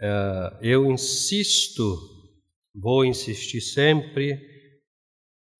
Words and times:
é, 0.00 0.58
eu 0.62 0.90
insisto, 0.90 1.98
vou 2.74 3.04
insistir 3.04 3.60
sempre, 3.60 4.40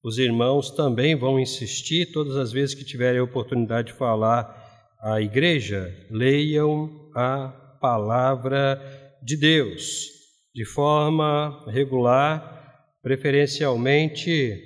os 0.02 0.18
irmãos 0.18 0.70
também 0.70 1.16
vão 1.16 1.40
insistir 1.40 2.12
todas 2.12 2.36
as 2.36 2.52
vezes 2.52 2.74
que 2.74 2.84
tiverem 2.84 3.20
a 3.20 3.24
oportunidade 3.24 3.88
de 3.88 3.98
falar 3.98 4.54
à 5.00 5.20
igreja, 5.20 5.92
leiam 6.10 7.10
a 7.14 7.48
palavra 7.80 8.80
de 9.22 9.36
Deus 9.36 10.18
de 10.54 10.64
forma 10.64 11.64
regular, 11.70 12.98
preferencialmente 13.00 14.60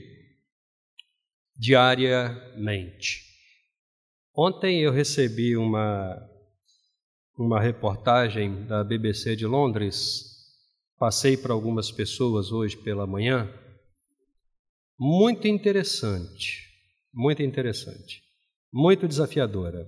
diariamente. 1.54 3.20
Ontem 4.34 4.80
eu 4.80 4.90
recebi 4.90 5.54
uma, 5.54 6.16
uma 7.36 7.60
reportagem 7.60 8.66
da 8.66 8.84
BBC 8.84 9.34
de 9.36 9.46
Londres, 9.46 10.24
passei 10.98 11.36
para 11.36 11.52
algumas 11.52 11.90
pessoas 11.90 12.52
hoje 12.52 12.76
pela 12.76 13.06
manhã, 13.06 13.52
muito 14.98 15.48
interessante, 15.48 16.68
muito 17.12 17.42
interessante, 17.42 18.22
muito 18.72 19.08
desafiadora. 19.08 19.86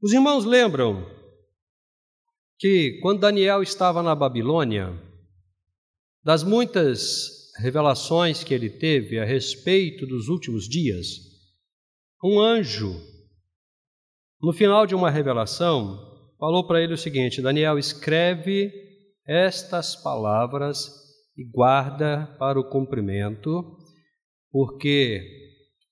Os 0.00 0.12
irmãos 0.12 0.44
lembram 0.44 1.04
que 2.58 2.98
quando 3.02 3.20
Daniel 3.20 3.62
estava 3.62 4.02
na 4.02 4.14
Babilônia, 4.14 4.92
das 6.22 6.42
muitas 6.42 7.52
revelações 7.58 8.44
que 8.44 8.52
ele 8.52 8.68
teve 8.68 9.18
a 9.18 9.24
respeito 9.24 10.06
dos 10.06 10.28
últimos 10.28 10.68
dias, 10.68 11.06
um 12.22 12.38
anjo 12.38 12.94
no 14.40 14.52
final 14.52 14.86
de 14.86 14.94
uma 14.94 15.10
revelação, 15.10 16.15
falou 16.38 16.66
para 16.66 16.82
ele 16.82 16.94
o 16.94 16.98
seguinte: 16.98 17.42
Daniel, 17.42 17.78
escreve 17.78 18.72
estas 19.26 19.96
palavras 19.96 20.90
e 21.36 21.44
guarda 21.44 22.34
para 22.38 22.58
o 22.58 22.68
cumprimento, 22.68 23.76
porque 24.50 25.22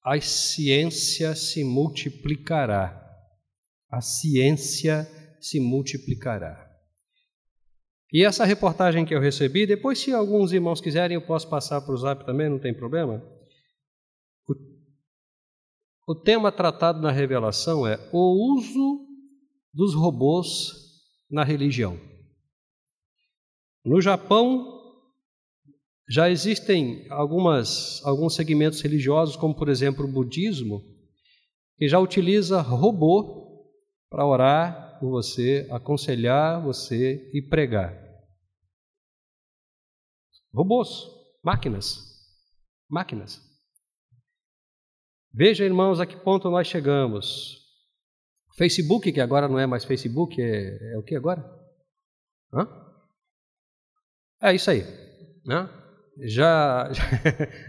a 0.05 0.21
ciência 0.21 1.35
se 1.35 1.65
multiplicará. 1.65 3.01
A 3.91 4.01
ciência 4.01 5.09
se 5.41 5.61
multiplicará. 5.61 6.65
E 8.13 8.25
essa 8.25 8.45
reportagem 8.45 9.05
que 9.05 9.15
eu 9.15 9.21
recebi, 9.21 9.67
depois, 9.67 9.99
se 9.99 10.13
alguns 10.13 10.53
irmãos 10.53 10.81
quiserem, 10.81 11.17
eu 11.17 11.27
posso 11.27 11.49
passar 11.49 11.81
para 11.81 11.95
o 11.95 11.97
zap 11.97 12.25
também, 12.25 12.49
não 12.49 12.59
tem 12.59 12.73
problema. 12.73 13.23
O 16.07 16.15
tema 16.15 16.53
tratado 16.53 17.01
na 17.01 17.11
revelação 17.11 17.87
é 17.87 17.99
o 18.13 18.55
uso 18.55 19.04
dos 19.75 19.95
robôs 19.95 20.73
na 21.29 21.43
religião. 21.43 21.99
No 23.85 24.01
Japão, 24.01 24.81
já 26.09 26.31
existem 26.31 27.07
algumas, 27.11 28.01
alguns 28.05 28.35
segmentos 28.35 28.81
religiosos, 28.81 29.37
como 29.37 29.55
por 29.55 29.69
exemplo 29.69 30.05
o 30.05 30.13
budismo, 30.13 30.81
que 31.77 31.89
já 31.89 31.99
utiliza 31.99 32.61
robô 32.61 33.69
para 34.09 34.25
orar 34.25 34.99
por 35.01 35.11
você, 35.11 35.67
aconselhar 35.71 36.63
você 36.63 37.31
e 37.35 37.43
pregar. 37.43 38.01
Robôs, 40.53 41.11
máquinas, 41.43 41.99
máquinas. 42.89 43.43
Veja, 45.33 45.65
irmãos, 45.65 45.99
a 45.99 46.07
que 46.07 46.17
ponto 46.17 46.49
nós 46.49 46.69
chegamos. 46.69 47.64
Facebook, 48.57 49.11
que 49.11 49.21
agora 49.21 49.49
não 49.49 49.59
é 49.59 49.67
mais 49.67 49.85
Facebook, 49.85 50.41
é, 50.41 50.95
é 50.95 50.99
o 50.99 51.03
que 51.03 51.17
agora? 51.17 51.45
Hã? 52.53 52.69
É 54.41 54.55
isso 54.55 54.71
aí. 54.71 54.83
Né? 55.45 55.69
Já 56.21 56.91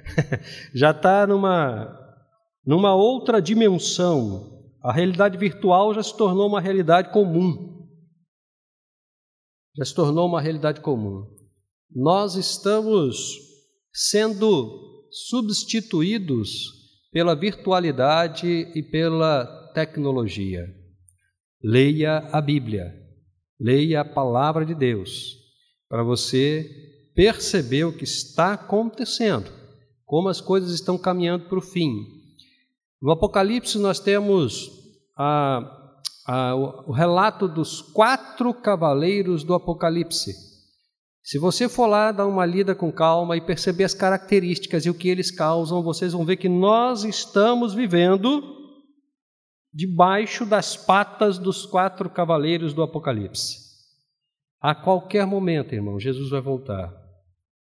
já 0.74 0.92
está 0.92 1.26
numa, 1.26 1.98
numa 2.66 2.94
outra 2.94 3.42
dimensão. 3.42 4.54
A 4.84 4.94
realidade 4.94 5.38
virtual 5.38 5.94
já 5.96 6.04
se 6.04 6.16
tornou 6.16 6.48
uma 6.48 6.62
realidade 6.62 7.12
comum. 7.12 7.90
Já 9.76 9.86
se 9.86 9.96
tornou 9.96 10.28
uma 10.28 10.40
realidade 10.40 10.82
comum. 10.82 11.26
Nós 11.90 12.36
estamos 12.36 13.18
sendo 13.92 15.10
substituídos 15.10 16.50
pela 17.12 17.34
virtualidade 17.34 18.48
e 18.48 18.84
pela 18.84 19.72
tecnologia. 19.74 20.66
Leia 21.68 22.20
a 22.32 22.40
Bíblia, 22.42 22.94
leia 23.60 24.02
a 24.02 24.06
palavra 24.06 24.64
de 24.64 24.76
Deus, 24.76 25.36
para 25.90 26.04
você 26.04 26.70
perceber 27.16 27.86
o 27.86 27.92
que 27.92 28.04
está 28.04 28.54
acontecendo, 28.54 29.52
como 30.06 30.30
as 30.30 30.40
coisas 30.40 30.70
estão 30.72 30.96
caminhando 30.96 31.46
para 31.46 31.58
o 31.58 31.64
fim. 31.64 32.06
No 33.02 33.10
Apocalipse, 33.10 33.80
nós 33.80 34.00
temos 34.00 34.70
a, 35.18 35.96
a, 36.28 36.56
o 36.56 36.92
relato 36.92 37.48
dos 37.48 37.82
quatro 37.82 38.54
cavaleiros 38.54 39.44
do 39.44 39.56
Apocalipse. 39.56 40.36
Se 41.24 41.40
você 41.40 41.68
for 41.68 41.88
lá 41.88 42.12
dar 42.12 42.28
uma 42.28 42.46
lida 42.46 42.76
com 42.76 42.92
calma 42.92 43.36
e 43.36 43.42
perceber 43.42 43.86
as 43.86 43.96
características 43.96 44.86
e 44.86 44.92
o 44.92 44.94
que 44.94 45.10
eles 45.10 45.32
causam, 45.32 45.82
vocês 45.82 46.14
vão 46.14 46.24
ver 46.24 46.38
que 46.38 46.48
nós 46.48 47.04
estamos 47.04 47.74
vivendo 47.74 48.65
debaixo 49.76 50.46
das 50.46 50.78
patas 50.78 51.38
dos 51.38 51.66
quatro 51.66 52.10
cavaleiros 52.10 52.74
do 52.74 52.82
Apocalipse. 52.82 53.58
A 54.62 54.74
qualquer 54.74 55.28
momento, 55.28 55.76
irmão, 55.76 56.00
Jesus 56.00 56.30
vai 56.30 56.40
voltar, 56.40 56.96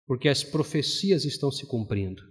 porque 0.06 0.26
as 0.26 0.42
profecias 0.42 1.26
estão 1.26 1.50
se 1.50 1.66
cumprindo. 1.66 2.22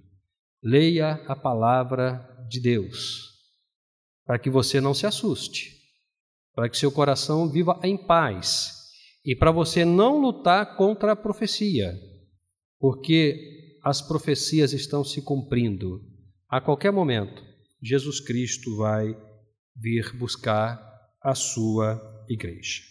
Leia 0.64 1.24
a 1.28 1.36
palavra 1.36 2.28
de 2.50 2.60
Deus, 2.60 3.36
para 4.26 4.40
que 4.40 4.50
você 4.50 4.82
não 4.82 4.96
se 4.96 5.06
assuste, 5.06 5.78
para 6.56 6.68
que 6.68 6.76
seu 6.76 6.92
coração 6.92 7.48
viva 7.48 7.80
em 7.84 7.96
paz 7.96 8.74
e 9.24 9.36
para 9.36 9.52
você 9.52 9.86
não 9.86 10.20
lutar 10.20 10.76
contra 10.76 11.12
a 11.12 11.16
profecia, 11.16 11.94
porque 12.80 13.78
as 13.84 14.02
profecias 14.02 14.74
estão 14.74 15.04
se 15.04 15.22
cumprindo. 15.22 16.02
A 16.50 16.60
qualquer 16.60 16.92
momento, 16.92 17.44
Jesus 17.80 18.20
Cristo 18.20 18.76
vai 18.76 19.27
vir 19.80 20.16
buscar 20.16 20.82
a 21.24 21.36
sua 21.36 22.02
igreja. 22.30 22.82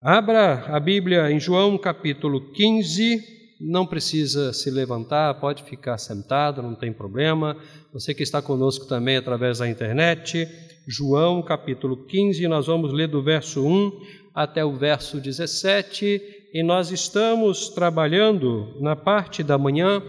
Abra 0.00 0.64
a 0.74 0.78
Bíblia 0.78 1.30
em 1.30 1.40
João 1.40 1.76
capítulo 1.76 2.52
15, 2.52 3.20
não 3.60 3.84
precisa 3.84 4.52
se 4.52 4.70
levantar, 4.70 5.40
pode 5.40 5.64
ficar 5.64 5.98
sentado, 5.98 6.62
não 6.62 6.74
tem 6.74 6.92
problema. 6.92 7.56
Você 7.92 8.14
que 8.14 8.22
está 8.22 8.40
conosco 8.40 8.86
também 8.86 9.16
através 9.16 9.58
da 9.58 9.68
internet, 9.68 10.46
João 10.86 11.42
capítulo 11.42 12.06
15, 12.06 12.46
nós 12.46 12.66
vamos 12.66 12.92
ler 12.92 13.08
do 13.08 13.22
verso 13.22 13.66
1 13.66 13.92
até 14.34 14.64
o 14.64 14.76
verso 14.76 15.20
17, 15.20 16.22
e 16.54 16.62
nós 16.62 16.92
estamos 16.92 17.68
trabalhando 17.70 18.80
na 18.80 18.94
parte 18.94 19.42
da 19.42 19.58
manhã 19.58 20.00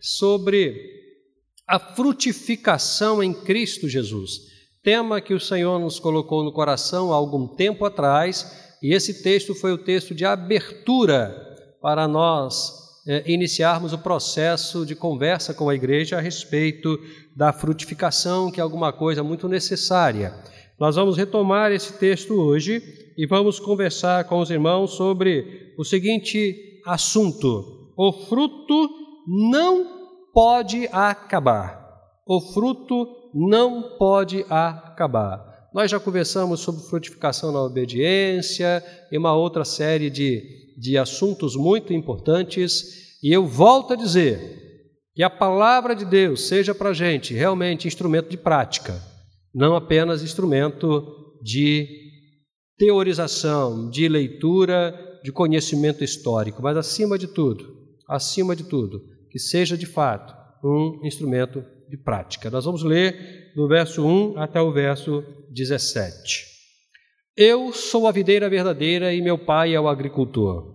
sobre 0.00 0.74
a 1.68 1.78
frutificação 1.78 3.22
em 3.22 3.32
Cristo 3.32 3.88
Jesus, 3.88 4.55
tema 4.86 5.20
que 5.20 5.34
o 5.34 5.40
Senhor 5.40 5.80
nos 5.80 5.98
colocou 5.98 6.44
no 6.44 6.52
coração 6.52 7.12
há 7.12 7.16
algum 7.16 7.44
tempo 7.48 7.84
atrás, 7.84 8.78
e 8.80 8.94
esse 8.94 9.20
texto 9.20 9.52
foi 9.52 9.72
o 9.72 9.78
texto 9.78 10.14
de 10.14 10.24
abertura 10.24 11.34
para 11.82 12.06
nós 12.06 13.02
é, 13.04 13.24
iniciarmos 13.26 13.92
o 13.92 13.98
processo 13.98 14.86
de 14.86 14.94
conversa 14.94 15.52
com 15.52 15.68
a 15.68 15.74
igreja 15.74 16.18
a 16.18 16.20
respeito 16.20 17.00
da 17.34 17.52
frutificação, 17.52 18.48
que 18.48 18.60
é 18.60 18.62
alguma 18.62 18.92
coisa 18.92 19.24
muito 19.24 19.48
necessária. 19.48 20.32
Nós 20.78 20.94
vamos 20.94 21.16
retomar 21.16 21.72
esse 21.72 21.94
texto 21.94 22.34
hoje 22.34 22.80
e 23.18 23.26
vamos 23.26 23.58
conversar 23.58 24.22
com 24.26 24.38
os 24.38 24.52
irmãos 24.52 24.92
sobre 24.92 25.74
o 25.76 25.82
seguinte 25.82 26.80
assunto: 26.86 27.90
o 27.96 28.12
fruto 28.12 28.88
não 29.26 29.84
pode 30.32 30.88
acabar. 30.92 31.84
O 32.24 32.40
fruto 32.40 33.25
não 33.38 33.96
pode 33.98 34.46
acabar. 34.48 35.68
Nós 35.74 35.90
já 35.90 36.00
conversamos 36.00 36.60
sobre 36.60 36.80
frutificação 36.88 37.52
na 37.52 37.62
obediência 37.62 38.82
e 39.12 39.18
uma 39.18 39.34
outra 39.34 39.62
série 39.62 40.08
de, 40.08 40.42
de 40.78 40.96
assuntos 40.96 41.54
muito 41.54 41.92
importantes, 41.92 43.18
e 43.22 43.30
eu 43.30 43.46
volto 43.46 43.92
a 43.92 43.96
dizer 43.96 44.40
que 45.14 45.22
a 45.22 45.28
palavra 45.28 45.94
de 45.94 46.06
Deus 46.06 46.48
seja 46.48 46.74
para 46.74 46.90
a 46.90 46.94
gente 46.94 47.34
realmente 47.34 47.86
instrumento 47.86 48.30
de 48.30 48.38
prática, 48.38 48.98
não 49.54 49.76
apenas 49.76 50.22
instrumento 50.22 51.36
de 51.42 51.86
teorização, 52.78 53.90
de 53.90 54.08
leitura, 54.08 54.94
de 55.22 55.30
conhecimento 55.30 56.02
histórico, 56.02 56.62
mas 56.62 56.76
acima 56.76 57.18
de 57.18 57.26
tudo, 57.26 57.66
acima 58.08 58.56
de 58.56 58.64
tudo, 58.64 59.02
que 59.30 59.38
seja 59.38 59.76
de 59.76 59.86
fato 59.86 60.34
um 60.64 61.00
instrumento 61.04 61.62
de 61.88 61.96
prática. 61.96 62.50
Nós 62.50 62.64
vamos 62.64 62.82
ler 62.82 63.52
do 63.54 63.68
verso 63.68 64.06
1 64.06 64.38
até 64.38 64.60
o 64.60 64.72
verso 64.72 65.22
17. 65.50 66.44
Eu 67.36 67.72
sou 67.72 68.06
a 68.06 68.12
videira 68.12 68.48
verdadeira 68.48 69.12
e 69.12 69.20
meu 69.20 69.38
pai 69.38 69.74
é 69.74 69.80
o 69.80 69.88
agricultor. 69.88 70.74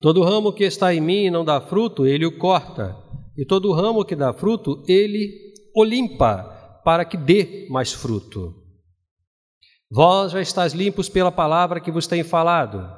Todo 0.00 0.22
ramo 0.22 0.52
que 0.52 0.64
está 0.64 0.94
em 0.94 1.00
mim 1.00 1.26
e 1.26 1.30
não 1.30 1.44
dá 1.44 1.60
fruto, 1.60 2.06
ele 2.06 2.24
o 2.24 2.38
corta, 2.38 2.96
e 3.36 3.44
todo 3.44 3.72
ramo 3.72 4.04
que 4.04 4.16
dá 4.16 4.32
fruto, 4.32 4.82
ele 4.88 5.30
o 5.76 5.84
limpa, 5.84 6.80
para 6.84 7.04
que 7.04 7.18
dê 7.18 7.66
mais 7.68 7.92
fruto. 7.92 8.54
Vós 9.90 10.32
já 10.32 10.40
estáis 10.40 10.72
limpos 10.72 11.08
pela 11.08 11.30
palavra 11.30 11.80
que 11.80 11.90
vos 11.90 12.06
tenho 12.06 12.24
falado. 12.24 12.90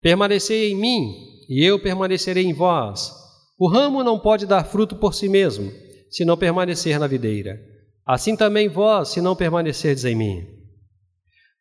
Permanecei 0.00 0.70
em 0.70 0.76
mim, 0.76 1.12
e 1.48 1.64
eu 1.64 1.80
permanecerei 1.80 2.44
em 2.44 2.52
vós. 2.52 3.23
O 3.58 3.68
ramo 3.68 4.02
não 4.02 4.18
pode 4.18 4.46
dar 4.46 4.64
fruto 4.64 4.96
por 4.96 5.14
si 5.14 5.28
mesmo, 5.28 5.72
se 6.10 6.24
não 6.24 6.36
permanecer 6.36 6.98
na 6.98 7.06
videira. 7.06 7.60
Assim 8.06 8.36
também 8.36 8.68
vós, 8.68 9.10
se 9.10 9.20
não 9.20 9.36
permanecerdes 9.36 10.04
em 10.04 10.14
mim. 10.14 10.46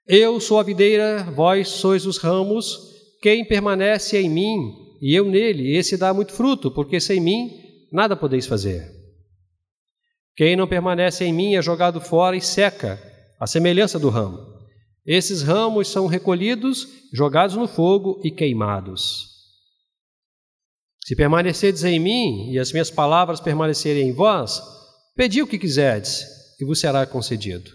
Eu 0.08 0.40
sou 0.40 0.60
a 0.60 0.64
videira, 0.64 1.24
vós 1.24 1.70
sois 1.70 2.06
os 2.06 2.18
ramos. 2.18 2.78
Quem 3.22 3.46
permanece 3.46 4.18
em 4.18 4.30
mim 4.30 4.58
e 5.02 5.14
eu 5.14 5.26
nele, 5.26 5.76
esse 5.76 5.98
dá 5.98 6.14
muito 6.14 6.32
fruto, 6.34 6.72
porque 6.72 7.00
sem 7.00 7.20
mim 7.20 7.52
nada 7.92 8.16
podeis 8.16 8.46
fazer. 8.46 8.90
Quem 10.36 10.56
não 10.56 10.68
permanece 10.68 11.26
em 11.26 11.34
mim 11.34 11.56
é 11.56 11.62
jogado 11.62 12.02
fora 12.02 12.36
e 12.36 12.42
seca, 12.42 13.00
a 13.40 13.46
semelhança 13.46 14.00
do 14.00 14.10
ramo. 14.10 14.40
Esses 15.06 15.42
ramos 15.42 15.90
são 15.90 16.08
recolhidos, 16.08 16.88
jogados 17.14 17.56
no 17.56 17.68
fogo 17.68 18.22
e 18.24 18.32
queimados. 18.32 19.33
Se 21.06 21.16
permanecerdes 21.16 21.84
em 21.84 22.00
mim 22.00 22.52
e 22.52 22.60
as 22.60 22.72
minhas 22.72 22.90
palavras 22.90 23.42
permanecerem 23.42 24.08
em 24.08 24.14
vós, 24.14 24.62
pedi 25.16 25.42
o 25.42 25.48
que 25.48 25.60
quiserdes 25.60 26.26
e 26.60 26.66
vos 26.66 26.80
será 26.80 27.06
concedido. 27.06 27.72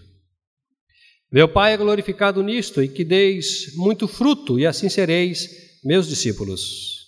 Meu 1.31 1.47
Pai 1.47 1.73
é 1.73 1.77
glorificado 1.77 2.41
nisto 2.41 2.81
e 2.81 2.87
que 2.87 3.03
deis 3.03 3.75
muito 3.75 4.07
fruto 4.07 4.59
e 4.59 4.65
assim 4.65 4.89
sereis 4.89 5.47
meus 5.85 6.07
discípulos. 6.07 6.99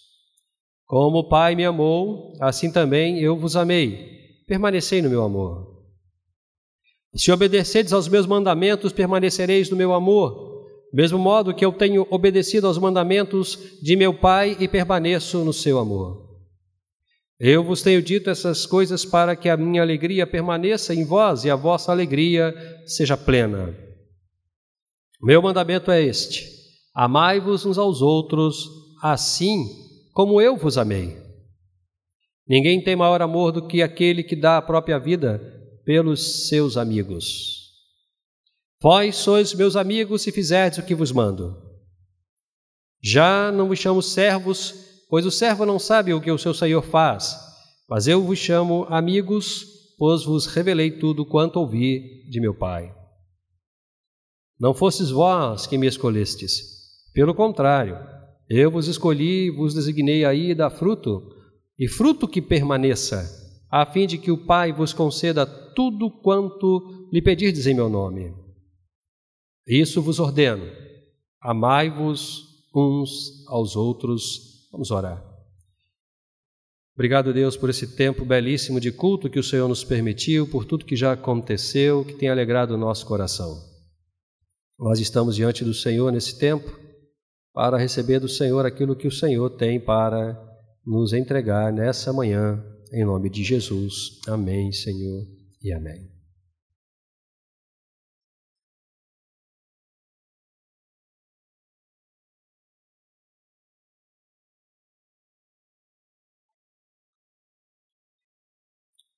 Como 0.85 1.19
o 1.19 1.27
Pai 1.27 1.55
me 1.55 1.65
amou, 1.65 2.33
assim 2.39 2.71
também 2.71 3.19
eu 3.19 3.35
vos 3.35 3.55
amei. 3.55 4.43
Permanecei 4.45 5.01
no 5.01 5.09
meu 5.09 5.23
amor. 5.23 5.71
Se 7.15 7.31
obedecerdes 7.31 7.93
aos 7.93 8.07
meus 8.07 8.27
mandamentos, 8.27 8.93
permanecereis 8.93 9.69
no 9.69 9.75
meu 9.75 9.91
amor, 9.91 10.50
mesmo 10.93 11.17
modo 11.17 11.53
que 11.53 11.63
eu 11.63 11.71
tenho 11.71 12.05
obedecido 12.09 12.67
aos 12.67 12.77
mandamentos 12.77 13.57
de 13.81 13.95
meu 13.95 14.13
Pai 14.13 14.57
e 14.59 14.67
permaneço 14.67 15.43
no 15.45 15.53
seu 15.53 15.79
amor. 15.79 16.29
Eu 17.39 17.63
vos 17.63 17.81
tenho 17.81 18.01
dito 18.01 18.29
essas 18.29 18.65
coisas 18.65 19.03
para 19.03 19.35
que 19.35 19.49
a 19.49 19.57
minha 19.57 19.81
alegria 19.81 20.27
permaneça 20.27 20.93
em 20.93 21.03
vós 21.03 21.43
e 21.43 21.49
a 21.49 21.55
vossa 21.55 21.91
alegria 21.91 22.53
seja 22.85 23.17
plena. 23.17 23.75
Meu 25.21 25.41
mandamento 25.41 25.89
é 25.89 26.03
este: 26.03 26.45
amai-vos 26.93 27.65
uns 27.65 27.77
aos 27.77 28.01
outros, 28.01 28.69
assim 29.01 29.65
como 30.13 30.39
eu 30.39 30.55
vos 30.55 30.77
amei. 30.77 31.17
Ninguém 32.47 32.83
tem 32.83 32.95
maior 32.95 33.21
amor 33.21 33.51
do 33.51 33.67
que 33.67 33.81
aquele 33.81 34.23
que 34.23 34.35
dá 34.35 34.57
a 34.57 34.61
própria 34.61 34.99
vida 34.99 35.39
pelos 35.85 36.47
seus 36.47 36.77
amigos. 36.77 37.60
Vós 38.81 39.17
sois 39.17 39.53
meus 39.53 39.75
amigos 39.75 40.23
se 40.23 40.31
fizerdes 40.31 40.79
o 40.79 40.83
que 40.83 40.95
vos 40.95 41.11
mando. 41.11 41.55
Já 43.03 43.51
não 43.51 43.67
vos 43.67 43.77
chamo 43.77 44.01
servos, 44.01 44.73
pois 45.07 45.23
o 45.23 45.29
servo 45.29 45.67
não 45.67 45.77
sabe 45.77 46.15
o 46.15 46.21
que 46.21 46.31
o 46.31 46.37
seu 46.37 46.51
senhor 46.51 46.81
faz, 46.81 47.37
mas 47.87 48.07
eu 48.07 48.23
vos 48.23 48.39
chamo 48.39 48.85
amigos, 48.89 49.65
pois 49.99 50.23
vos 50.23 50.47
revelei 50.47 50.89
tudo 50.89 51.25
quanto 51.25 51.59
ouvi 51.59 52.27
de 52.27 52.41
meu 52.41 52.55
Pai. 52.55 52.91
Não 54.59 54.73
fostes 54.73 55.11
vós 55.11 55.67
que 55.67 55.77
me 55.77 55.85
escolhestes, 55.85 56.63
pelo 57.13 57.35
contrário, 57.35 57.99
eu 58.49 58.71
vos 58.71 58.87
escolhi 58.87 59.47
e 59.47 59.51
vos 59.51 59.75
designei 59.75 60.25
aí 60.25 60.55
dar 60.55 60.71
fruto, 60.71 61.21
e 61.77 61.87
fruto 61.87 62.27
que 62.27 62.41
permaneça 62.41 63.29
a 63.69 63.85
fim 63.85 64.07
de 64.07 64.17
que 64.17 64.31
o 64.31 64.45
Pai 64.45 64.73
vos 64.73 64.91
conceda 64.91 65.45
tudo 65.45 66.09
quanto 66.09 67.07
lhe 67.13 67.21
pedirdes 67.21 67.67
em 67.67 67.75
meu 67.75 67.87
nome. 67.87 68.40
Isso 69.71 70.01
vos 70.01 70.19
ordeno: 70.19 70.69
amai-vos 71.41 72.67
uns 72.75 73.47
aos 73.47 73.77
outros. 73.77 74.67
Vamos 74.69 74.91
orar. 74.91 75.23
Obrigado, 76.93 77.33
Deus, 77.33 77.55
por 77.55 77.69
esse 77.69 77.95
tempo 77.95 78.25
belíssimo 78.25 78.81
de 78.81 78.91
culto 78.91 79.29
que 79.29 79.39
o 79.39 79.43
Senhor 79.43 79.69
nos 79.69 79.81
permitiu, 79.81 80.45
por 80.45 80.65
tudo 80.65 80.85
que 80.85 80.95
já 80.95 81.13
aconteceu, 81.13 82.03
que 82.03 82.15
tem 82.15 82.27
alegrado 82.27 82.71
o 82.73 82.77
nosso 82.77 83.05
coração. 83.05 83.57
Nós 84.77 84.99
estamos 84.99 85.37
diante 85.37 85.63
do 85.63 85.73
Senhor 85.73 86.11
nesse 86.11 86.37
tempo 86.37 86.77
para 87.53 87.77
receber 87.77 88.19
do 88.19 88.27
Senhor 88.27 88.65
aquilo 88.65 88.95
que 88.95 89.07
o 89.07 89.11
Senhor 89.11 89.51
tem 89.51 89.79
para 89.79 90.37
nos 90.85 91.13
entregar 91.13 91.71
nessa 91.71 92.11
manhã 92.11 92.61
em 92.91 93.05
nome 93.05 93.29
de 93.29 93.41
Jesus. 93.41 94.19
Amém, 94.27 94.71
Senhor, 94.73 95.25
e 95.63 95.71
amém. 95.71 96.10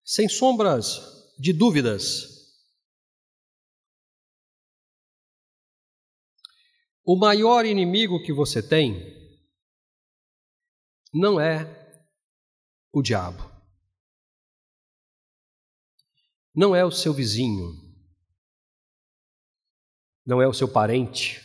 Sem 0.03 0.27
sombras 0.27 0.99
de 1.39 1.53
dúvidas, 1.53 2.27
o 7.03 7.15
maior 7.17 7.65
inimigo 7.65 8.21
que 8.23 8.33
você 8.33 8.61
tem 8.61 9.11
não 11.13 11.39
é 11.39 11.81
o 12.91 13.01
diabo 13.01 13.53
não 16.53 16.75
é 16.75 16.85
o 16.85 16.91
seu 16.91 17.13
vizinho, 17.13 17.71
não 20.25 20.41
é 20.41 20.47
o 20.47 20.53
seu 20.53 20.71
parente. 20.71 21.41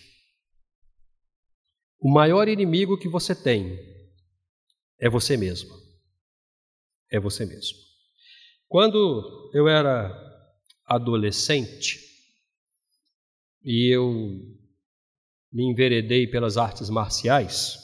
O 1.98 2.10
maior 2.12 2.46
inimigo 2.46 2.98
que 2.98 3.08
você 3.08 3.34
tem 3.34 3.76
é 5.00 5.08
você 5.08 5.36
mesmo. 5.36 5.74
É 7.10 7.18
você 7.18 7.46
mesmo. 7.46 7.87
Quando 8.68 9.50
eu 9.54 9.66
era 9.66 10.12
adolescente 10.84 12.00
e 13.64 13.88
eu 13.94 14.12
me 15.50 15.64
enveredei 15.64 16.26
pelas 16.26 16.58
artes 16.58 16.90
marciais 16.90 17.78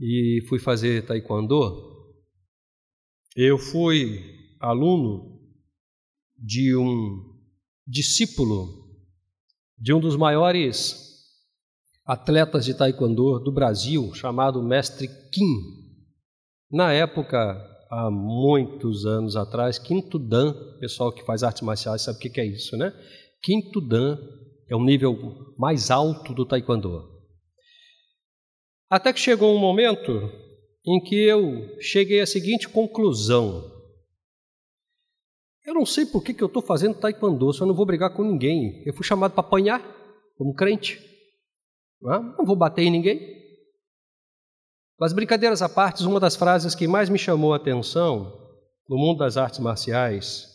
e 0.00 0.44
fui 0.48 0.58
fazer 0.58 1.06
taekwondo, 1.06 2.16
eu 3.36 3.56
fui 3.56 4.56
aluno 4.58 5.40
de 6.36 6.74
um 6.74 7.40
discípulo 7.86 8.90
de 9.78 9.94
um 9.94 10.00
dos 10.00 10.16
maiores 10.16 10.96
atletas 12.04 12.64
de 12.64 12.74
taekwondo 12.74 13.38
do 13.38 13.52
Brasil, 13.52 14.12
chamado 14.14 14.60
Mestre 14.64 15.06
Kim. 15.30 15.60
Na 16.68 16.92
época, 16.92 17.75
há 17.90 18.10
muitos 18.10 19.06
anos 19.06 19.36
atrás, 19.36 19.78
Quinto 19.78 20.18
Dan, 20.18 20.54
pessoal 20.78 21.12
que 21.12 21.24
faz 21.24 21.42
artes 21.42 21.62
marciais 21.62 22.02
sabe 22.02 22.18
o 22.18 22.20
que 22.20 22.40
é 22.40 22.46
isso, 22.46 22.76
né? 22.76 22.92
Quinto 23.42 23.80
Dan 23.80 24.18
é 24.68 24.74
o 24.74 24.84
nível 24.84 25.16
mais 25.58 25.90
alto 25.90 26.34
do 26.34 26.44
taekwondo. 26.44 27.16
Até 28.90 29.12
que 29.12 29.20
chegou 29.20 29.54
um 29.54 29.58
momento 29.58 30.30
em 30.86 31.00
que 31.02 31.16
eu 31.16 31.80
cheguei 31.80 32.20
à 32.20 32.26
seguinte 32.26 32.68
conclusão: 32.68 33.76
eu 35.66 35.74
não 35.74 35.84
sei 35.84 36.06
por 36.06 36.22
que, 36.22 36.32
que 36.32 36.42
eu 36.42 36.46
estou 36.46 36.62
fazendo 36.62 36.98
taekwondo, 36.98 37.50
eu 37.50 37.66
não 37.66 37.74
vou 37.74 37.84
brigar 37.84 38.14
com 38.14 38.22
ninguém. 38.22 38.84
Eu 38.86 38.94
fui 38.94 39.04
chamado 39.04 39.32
para 39.32 39.40
apanhar, 39.40 39.82
como 40.38 40.54
crente. 40.54 41.04
É? 42.04 42.18
não 42.38 42.44
vou 42.44 42.54
bater 42.54 42.82
em 42.82 42.90
ninguém. 42.90 43.45
Mas 44.98 45.12
brincadeiras 45.12 45.60
à 45.60 45.68
parte, 45.68 46.02
uma 46.04 46.18
das 46.18 46.36
frases 46.36 46.74
que 46.74 46.88
mais 46.88 47.08
me 47.08 47.18
chamou 47.18 47.52
a 47.52 47.56
atenção 47.56 48.46
no 48.88 48.96
mundo 48.96 49.18
das 49.18 49.36
artes 49.36 49.58
marciais 49.58 50.46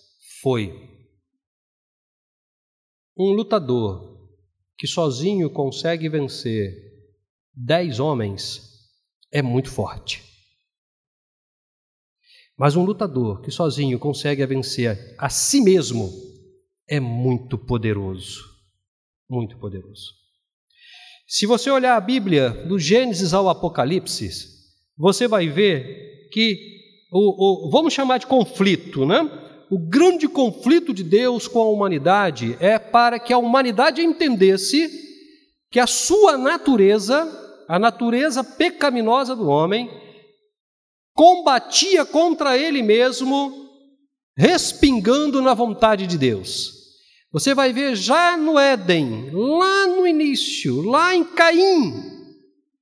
foi: 0.42 0.74
um 3.16 3.32
lutador 3.32 4.30
que 4.78 4.88
sozinho 4.88 5.50
consegue 5.50 6.10
vencer 6.10 6.74
dez 7.54 8.00
homens 8.00 8.62
é 9.32 9.42
muito 9.42 9.70
forte. 9.70 10.24
Mas 12.58 12.76
um 12.76 12.84
lutador 12.84 13.42
que 13.42 13.52
sozinho 13.52 14.00
consegue 14.00 14.46
vencer 14.46 15.16
a 15.18 15.30
si 15.30 15.62
mesmo 15.62 16.12
é 16.88 17.00
muito 17.00 17.58
poderoso. 17.58 18.44
Muito 19.30 19.58
poderoso. 19.58 20.14
Se 21.34 21.46
você 21.46 21.72
olhar 21.72 21.96
a 21.96 22.02
Bíblia, 22.02 22.50
do 22.50 22.78
Gênesis 22.78 23.34
ao 23.34 23.48
Apocalipse, 23.48 24.30
você 24.98 25.30
vai 25.30 25.48
ver 25.48 26.28
que, 26.30 26.58
o, 27.10 27.68
o, 27.68 27.70
vamos 27.70 27.94
chamar 27.94 28.18
de 28.18 28.28
conflito, 28.28 29.06
né? 29.06 29.32
O 29.70 29.80
grande 29.80 30.28
conflito 30.28 30.94
de 30.94 31.06
Deus 31.06 31.48
com 31.48 31.62
a 31.62 31.70
humanidade 31.70 32.58
é 32.60 32.78
para 32.78 33.18
que 33.18 33.32
a 33.32 33.38
humanidade 33.38 34.02
entendesse 34.02 34.92
que 35.72 35.80
a 35.80 35.88
sua 35.88 36.38
natureza, 36.38 37.26
a 37.66 37.80
natureza 37.80 38.44
pecaminosa 38.44 39.34
do 39.34 39.48
homem, 39.48 39.90
combatia 41.14 42.06
contra 42.06 42.58
ele 42.58 42.84
mesmo, 42.84 43.70
respingando 44.38 45.42
na 45.42 45.54
vontade 45.54 46.06
de 46.08 46.18
Deus. 46.18 46.81
Você 47.32 47.56
vai 47.56 47.72
ver 47.72 47.96
já 47.96 48.36
no 48.36 48.60
Éden, 48.60 49.32
lá 49.32 49.88
no 49.88 50.06
início, 50.06 50.82
lá 50.82 51.16
em 51.16 51.24
Caim, 51.24 51.94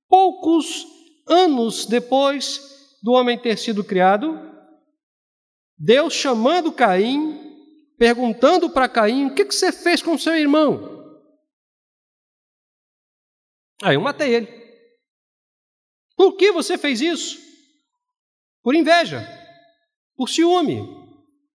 poucos 0.08 0.84
anos 1.28 1.86
depois 1.86 2.98
do 3.00 3.12
homem 3.12 3.38
ter 3.38 3.56
sido 3.56 3.84
criado, 3.84 4.38
Deus 5.78 6.12
chamando 6.12 6.72
Caim, 6.72 7.38
perguntando 7.96 8.68
para 8.68 8.88
Caim: 8.88 9.26
o 9.26 9.34
que, 9.34 9.44
que 9.44 9.54
você 9.54 9.70
fez 9.70 10.02
com 10.02 10.18
seu 10.18 10.34
irmão? 10.34 10.98
Aí 13.82 13.94
eu 13.94 14.00
matei 14.00 14.34
ele. 14.34 14.60
Por 16.16 16.36
que 16.36 16.50
você 16.50 16.76
fez 16.76 17.00
isso? 17.00 17.38
Por 18.62 18.74
inveja, 18.74 19.26
por 20.16 20.28
ciúme, 20.28 20.82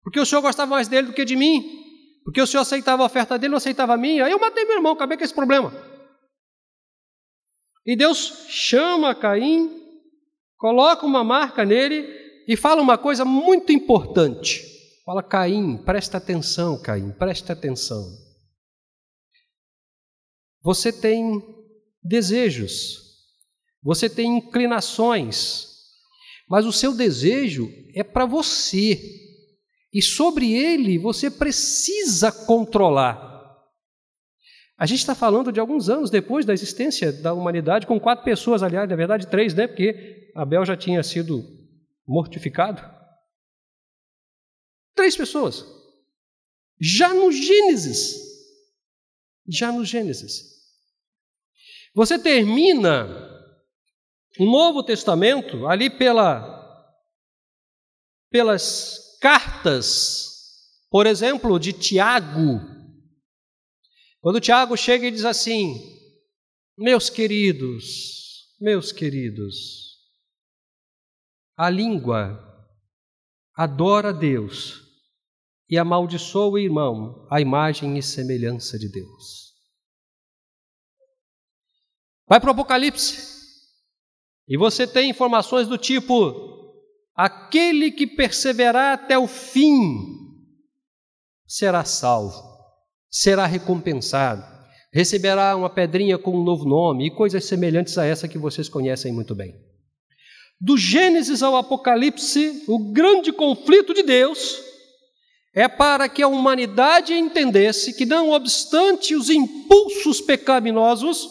porque 0.02 0.18
o 0.18 0.24
senhor 0.24 0.40
gostava 0.40 0.70
mais 0.70 0.88
dele 0.88 1.08
do 1.08 1.12
que 1.12 1.24
de 1.24 1.36
mim, 1.36 1.83
porque 2.24 2.40
o 2.40 2.46
senhor 2.46 2.62
aceitava 2.62 3.02
a 3.02 3.06
oferta 3.06 3.38
dele, 3.38 3.50
não 3.50 3.58
aceitava 3.58 3.94
a 3.94 3.98
minha. 3.98 4.24
Aí 4.24 4.32
eu 4.32 4.40
matei 4.40 4.64
meu 4.64 4.76
irmão, 4.76 4.92
acabei 4.92 5.18
com 5.18 5.24
esse 5.24 5.34
problema. 5.34 5.72
E 7.84 7.94
Deus 7.94 8.46
chama 8.48 9.14
Caim, 9.14 9.70
coloca 10.56 11.04
uma 11.04 11.22
marca 11.22 11.66
nele 11.66 12.08
e 12.48 12.56
fala 12.56 12.80
uma 12.80 12.96
coisa 12.96 13.26
muito 13.26 13.72
importante. 13.72 14.64
Fala, 15.04 15.22
Caim, 15.22 15.76
presta 15.84 16.16
atenção, 16.16 16.80
Caim, 16.80 17.12
presta 17.12 17.52
atenção. 17.52 18.02
Você 20.62 20.90
tem 20.90 21.42
desejos, 22.02 23.02
você 23.82 24.08
tem 24.08 24.38
inclinações, 24.38 25.68
mas 26.48 26.64
o 26.64 26.72
seu 26.72 26.94
desejo 26.94 27.68
é 27.94 28.02
para 28.02 28.24
você, 28.24 28.98
e 29.94 30.02
sobre 30.02 30.52
ele 30.52 30.98
você 30.98 31.30
precisa 31.30 32.32
controlar. 32.32 33.32
A 34.76 34.86
gente 34.86 34.98
está 34.98 35.14
falando 35.14 35.52
de 35.52 35.60
alguns 35.60 35.88
anos 35.88 36.10
depois 36.10 36.44
da 36.44 36.52
existência 36.52 37.12
da 37.12 37.32
humanidade, 37.32 37.86
com 37.86 38.00
quatro 38.00 38.24
pessoas, 38.24 38.64
aliás, 38.64 38.90
na 38.90 38.96
verdade 38.96 39.28
três, 39.28 39.54
né? 39.54 39.68
Porque 39.68 40.32
Abel 40.34 40.64
já 40.64 40.76
tinha 40.76 41.00
sido 41.04 41.44
mortificado. 42.04 42.82
Três 44.96 45.16
pessoas. 45.16 45.64
Já 46.80 47.14
no 47.14 47.30
Gênesis. 47.30 48.16
Já 49.46 49.70
no 49.70 49.84
Gênesis. 49.84 50.54
Você 51.94 52.18
termina 52.18 53.06
o 54.40 54.44
Novo 54.44 54.82
Testamento 54.82 55.68
ali 55.68 55.88
pela, 55.88 56.92
pelas 58.28 59.13
cartas, 59.24 60.28
por 60.90 61.06
exemplo, 61.06 61.58
de 61.58 61.72
Tiago. 61.72 62.60
Quando 64.20 64.38
Tiago 64.38 64.76
chega 64.76 65.06
e 65.06 65.10
diz 65.10 65.24
assim: 65.24 65.80
Meus 66.76 67.08
queridos, 67.08 68.54
meus 68.60 68.92
queridos, 68.92 69.98
a 71.56 71.70
língua 71.70 72.38
adora 73.56 74.12
Deus 74.12 74.82
e 75.70 75.78
amaldiçoa 75.78 76.52
o 76.52 76.58
irmão, 76.58 77.26
a 77.30 77.40
imagem 77.40 77.96
e 77.96 78.02
semelhança 78.02 78.78
de 78.78 78.90
Deus. 78.90 79.54
Vai 82.28 82.38
para 82.38 82.50
o 82.50 82.52
Apocalipse. 82.52 83.32
E 84.46 84.58
você 84.58 84.86
tem 84.86 85.08
informações 85.08 85.66
do 85.66 85.78
tipo: 85.78 86.63
aquele 87.14 87.90
que 87.90 88.06
perseverar 88.06 88.94
até 88.94 89.18
o 89.18 89.26
fim 89.26 90.14
será 91.46 91.84
salvo, 91.84 92.42
será 93.10 93.46
recompensado, 93.46 94.44
receberá 94.92 95.54
uma 95.56 95.70
pedrinha 95.70 96.18
com 96.18 96.36
um 96.36 96.42
novo 96.42 96.64
nome 96.64 97.06
e 97.06 97.14
coisas 97.14 97.44
semelhantes 97.44 97.96
a 97.98 98.04
essa 98.04 98.28
que 98.28 98.38
vocês 98.38 98.68
conhecem 98.68 99.12
muito 99.12 99.34
bem. 99.34 99.54
Do 100.60 100.76
Gênesis 100.76 101.42
ao 101.42 101.56
Apocalipse, 101.56 102.64
o 102.66 102.92
grande 102.92 103.32
conflito 103.32 103.92
de 103.92 104.02
Deus 104.02 104.62
é 105.54 105.68
para 105.68 106.08
que 106.08 106.22
a 106.22 106.28
humanidade 106.28 107.12
entendesse 107.12 107.92
que, 107.92 108.04
não 108.04 108.30
obstante 108.30 109.14
os 109.14 109.30
impulsos 109.30 110.20
pecaminosos, 110.20 111.28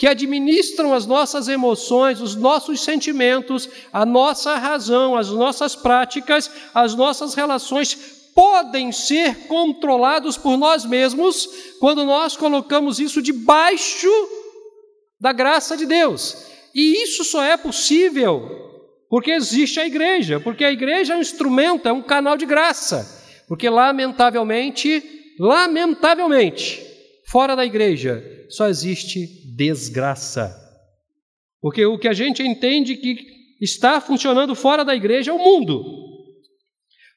que 0.00 0.06
administram 0.06 0.94
as 0.94 1.04
nossas 1.04 1.46
emoções, 1.46 2.22
os 2.22 2.34
nossos 2.34 2.82
sentimentos, 2.82 3.68
a 3.92 4.06
nossa 4.06 4.56
razão, 4.56 5.14
as 5.14 5.28
nossas 5.28 5.76
práticas, 5.76 6.50
as 6.74 6.94
nossas 6.94 7.34
relações 7.34 7.94
podem 8.34 8.92
ser 8.92 9.46
controlados 9.46 10.38
por 10.38 10.56
nós 10.56 10.86
mesmos 10.86 11.46
quando 11.78 12.02
nós 12.06 12.34
colocamos 12.34 12.98
isso 12.98 13.20
debaixo 13.20 14.08
da 15.20 15.34
graça 15.34 15.76
de 15.76 15.84
Deus. 15.84 16.46
E 16.74 17.02
isso 17.02 17.22
só 17.22 17.44
é 17.44 17.58
possível 17.58 18.70
porque 19.06 19.32
existe 19.32 19.80
a 19.80 19.86
igreja, 19.86 20.40
porque 20.40 20.64
a 20.64 20.72
igreja 20.72 21.12
é 21.12 21.16
um 21.18 21.20
instrumento, 21.20 21.86
é 21.86 21.92
um 21.92 22.00
canal 22.00 22.38
de 22.38 22.46
graça. 22.46 23.06
Porque 23.46 23.68
lamentavelmente, 23.68 25.34
lamentavelmente, 25.38 26.82
fora 27.26 27.54
da 27.54 27.66
igreja 27.66 28.24
só 28.48 28.66
existe 28.66 29.39
desgraça. 29.60 30.56
Porque 31.60 31.84
o 31.84 31.98
que 31.98 32.08
a 32.08 32.14
gente 32.14 32.42
entende 32.42 32.96
que 32.96 33.18
está 33.60 34.00
funcionando 34.00 34.54
fora 34.54 34.82
da 34.84 34.96
igreja 34.96 35.30
é 35.30 35.34
o 35.34 35.38
mundo. 35.38 35.84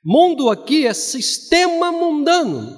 Mundo 0.04 0.50
aqui 0.50 0.86
é 0.86 0.94
sistema 0.94 1.90
mundano. 1.90 2.78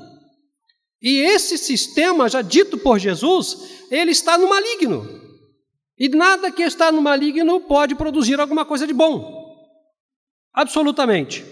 E 1.01 1.17
esse 1.17 1.57
sistema, 1.57 2.29
já 2.29 2.43
dito 2.43 2.77
por 2.77 2.99
Jesus, 2.99 3.87
ele 3.89 4.11
está 4.11 4.37
no 4.37 4.47
maligno. 4.47 5.03
E 5.97 6.09
nada 6.09 6.51
que 6.51 6.61
está 6.61 6.91
no 6.91 7.01
maligno 7.01 7.61
pode 7.61 7.95
produzir 7.95 8.39
alguma 8.39 8.65
coisa 8.65 8.85
de 8.85 8.93
bom. 8.93 9.43
Absolutamente. 10.53 11.43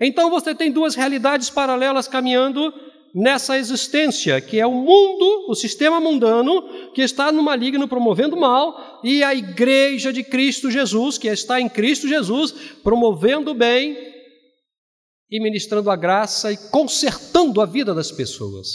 Então 0.00 0.30
você 0.30 0.54
tem 0.54 0.70
duas 0.70 0.94
realidades 0.94 1.50
paralelas 1.50 2.06
caminhando 2.06 2.72
nessa 3.16 3.56
existência, 3.56 4.38
que 4.42 4.60
é 4.60 4.66
o 4.66 4.72
mundo, 4.74 5.46
o 5.48 5.54
sistema 5.54 5.98
mundano, 5.98 6.92
que 6.92 7.00
está 7.00 7.32
no 7.32 7.42
maligno 7.42 7.88
promovendo 7.88 8.36
mal, 8.36 9.00
e 9.02 9.24
a 9.24 9.34
igreja 9.34 10.12
de 10.12 10.22
Cristo 10.22 10.70
Jesus, 10.70 11.16
que 11.16 11.26
está 11.26 11.58
em 11.58 11.66
Cristo 11.66 12.06
Jesus, 12.06 12.52
promovendo 12.82 13.52
o 13.52 13.54
bem 13.54 13.96
e 15.30 15.42
ministrando 15.42 15.90
a 15.90 15.96
graça 15.96 16.52
e 16.52 16.58
consertando 16.70 17.62
a 17.62 17.64
vida 17.64 17.94
das 17.94 18.12
pessoas. 18.12 18.66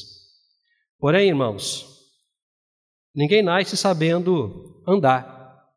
Porém, 0.98 1.28
irmãos, 1.28 1.86
ninguém 3.14 3.44
nasce 3.44 3.78
sabendo 3.78 4.82
andar, 4.88 5.70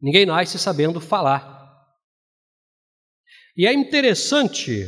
ninguém 0.00 0.24
nasce 0.24 0.56
sabendo 0.56 1.00
falar. 1.00 1.58
E 3.56 3.66
é 3.66 3.72
interessante, 3.72 4.86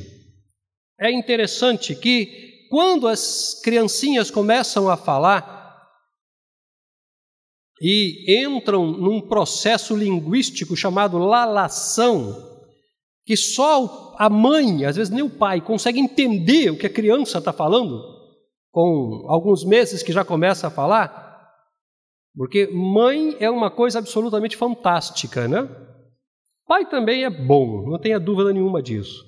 é 1.01 1.11
interessante 1.11 1.97
que 1.97 2.52
quando 2.73 3.07
as 3.07 3.61
criancinhas 3.63 4.31
começam 4.31 4.89
a 4.89 4.97
falar 4.97 5.79
e 7.79 8.43
entram 8.47 8.87
num 8.87 9.21
processo 9.21 9.95
linguístico 9.95 10.75
chamado 10.75 11.19
lalação, 11.19 12.35
que 13.27 13.37
só 13.37 14.17
a 14.19 14.31
mãe, 14.31 14.87
às 14.87 14.97
vezes 14.97 15.13
nem 15.13 15.23
o 15.23 15.29
pai, 15.29 15.61
consegue 15.61 16.01
entender 16.01 16.71
o 16.71 16.79
que 16.79 16.87
a 16.87 16.93
criança 16.93 17.37
está 17.37 17.53
falando, 17.53 18.03
com 18.71 19.27
alguns 19.29 19.67
meses 19.67 20.03
que 20.03 20.11
já 20.11 20.25
começa 20.25 20.69
a 20.69 20.71
falar, 20.71 21.53
porque 22.35 22.69
mãe 22.69 23.37
é 23.39 23.51
uma 23.51 23.71
coisa 23.71 23.99
absolutamente 23.99 24.57
fantástica, 24.57 25.47
né? 25.47 25.69
Pai 26.67 26.89
também 26.89 27.23
é 27.23 27.29
bom, 27.29 27.87
não 27.87 27.99
tenha 27.99 28.19
dúvida 28.19 28.51
nenhuma 28.51 28.83
disso. 28.83 29.23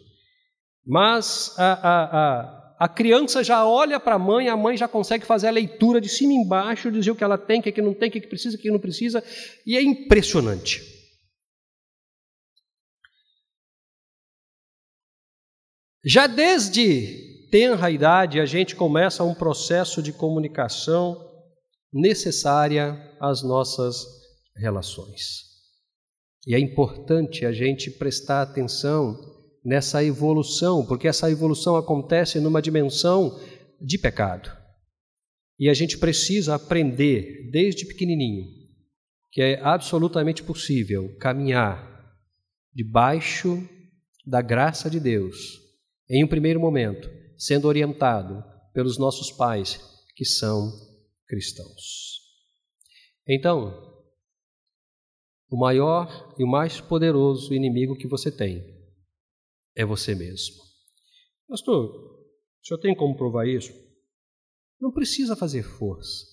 Mas 0.86 1.54
a, 1.58 1.72
a, 1.72 2.04
a, 2.04 2.63
a 2.78 2.88
criança 2.88 3.44
já 3.44 3.66
olha 3.66 4.00
para 4.00 4.16
a 4.16 4.18
mãe, 4.18 4.48
a 4.48 4.56
mãe 4.56 4.76
já 4.76 4.88
consegue 4.88 5.24
fazer 5.24 5.46
a 5.46 5.52
leitura 5.52 6.00
de 6.00 6.08
cima 6.08 6.32
e 6.32 6.36
embaixo, 6.36 6.90
dizer 6.90 7.12
o 7.12 7.16
que 7.16 7.22
ela 7.22 7.38
tem, 7.38 7.60
o 7.60 7.62
que 7.62 7.80
não 7.80 7.94
tem, 7.94 8.08
o 8.08 8.12
que 8.12 8.20
precisa, 8.26 8.56
o 8.56 8.60
que 8.60 8.70
não 8.70 8.80
precisa, 8.80 9.22
e 9.66 9.76
é 9.76 9.82
impressionante. 9.82 10.82
Já 16.04 16.26
desde 16.26 17.48
tenra 17.50 17.90
idade, 17.90 18.40
a 18.40 18.44
gente 18.44 18.76
começa 18.76 19.24
um 19.24 19.34
processo 19.34 20.02
de 20.02 20.12
comunicação 20.12 21.16
necessária 21.92 23.16
às 23.20 23.42
nossas 23.42 24.04
relações. 24.56 25.54
E 26.46 26.54
é 26.54 26.58
importante 26.58 27.46
a 27.46 27.52
gente 27.52 27.90
prestar 27.90 28.42
atenção 28.42 29.33
nessa 29.64 30.04
evolução, 30.04 30.84
porque 30.84 31.08
essa 31.08 31.30
evolução 31.30 31.76
acontece 31.76 32.38
numa 32.38 32.60
dimensão 32.60 33.40
de 33.80 33.96
pecado. 33.96 34.50
E 35.58 35.70
a 35.70 35.74
gente 35.74 35.98
precisa 35.98 36.54
aprender 36.54 37.50
desde 37.50 37.86
pequenininho 37.86 38.44
que 39.30 39.42
é 39.42 39.60
absolutamente 39.60 40.44
possível 40.44 41.16
caminhar 41.18 41.92
debaixo 42.72 43.68
da 44.24 44.40
graça 44.40 44.88
de 44.88 45.00
Deus, 45.00 45.60
em 46.08 46.22
um 46.22 46.28
primeiro 46.28 46.60
momento, 46.60 47.10
sendo 47.36 47.66
orientado 47.66 48.44
pelos 48.72 48.96
nossos 48.96 49.32
pais 49.32 49.80
que 50.14 50.24
são 50.24 50.70
cristãos. 51.26 52.20
Então, 53.28 53.74
o 55.50 55.58
maior 55.58 56.34
e 56.38 56.44
o 56.44 56.48
mais 56.48 56.80
poderoso 56.80 57.52
inimigo 57.52 57.96
que 57.96 58.06
você 58.06 58.30
tem 58.30 58.73
é 59.74 59.84
você 59.84 60.14
mesmo. 60.14 60.56
Pastor, 61.48 61.86
o 62.62 62.66
senhor 62.66 62.78
tem 62.78 62.94
como 62.94 63.16
provar 63.16 63.46
isso? 63.46 63.72
Não 64.80 64.92
precisa 64.92 65.36
fazer 65.36 65.62
força. 65.62 66.24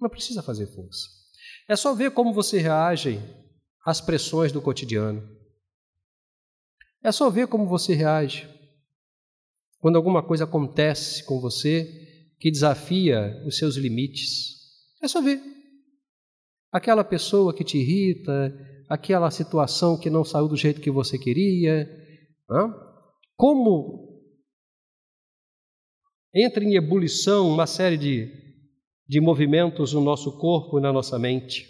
Não 0.00 0.08
precisa 0.08 0.42
fazer 0.42 0.66
força. 0.66 1.06
É 1.68 1.76
só 1.76 1.94
ver 1.94 2.12
como 2.12 2.32
você 2.32 2.58
reage 2.58 3.18
às 3.84 4.00
pressões 4.00 4.52
do 4.52 4.62
cotidiano. 4.62 5.22
É 7.02 7.12
só 7.12 7.30
ver 7.30 7.48
como 7.48 7.66
você 7.66 7.94
reage 7.94 8.48
quando 9.78 9.96
alguma 9.96 10.22
coisa 10.22 10.44
acontece 10.44 11.24
com 11.24 11.40
você 11.40 12.34
que 12.38 12.50
desafia 12.50 13.42
os 13.46 13.56
seus 13.56 13.76
limites. 13.76 14.56
É 15.02 15.08
só 15.08 15.20
ver. 15.20 15.40
Aquela 16.70 17.04
pessoa 17.04 17.54
que 17.54 17.64
te 17.64 17.78
irrita, 17.78 18.54
aquela 18.88 19.30
situação 19.30 19.98
que 19.98 20.08
não 20.08 20.24
saiu 20.24 20.48
do 20.48 20.56
jeito 20.56 20.80
que 20.80 20.90
você 20.90 21.18
queria. 21.18 21.88
Como 23.36 24.22
entra 26.34 26.64
em 26.64 26.74
ebulição 26.74 27.48
uma 27.48 27.66
série 27.66 27.96
de, 27.96 28.32
de 29.06 29.20
movimentos 29.20 29.92
no 29.92 30.00
nosso 30.00 30.38
corpo 30.38 30.78
e 30.78 30.82
na 30.82 30.92
nossa 30.92 31.18
mente. 31.18 31.66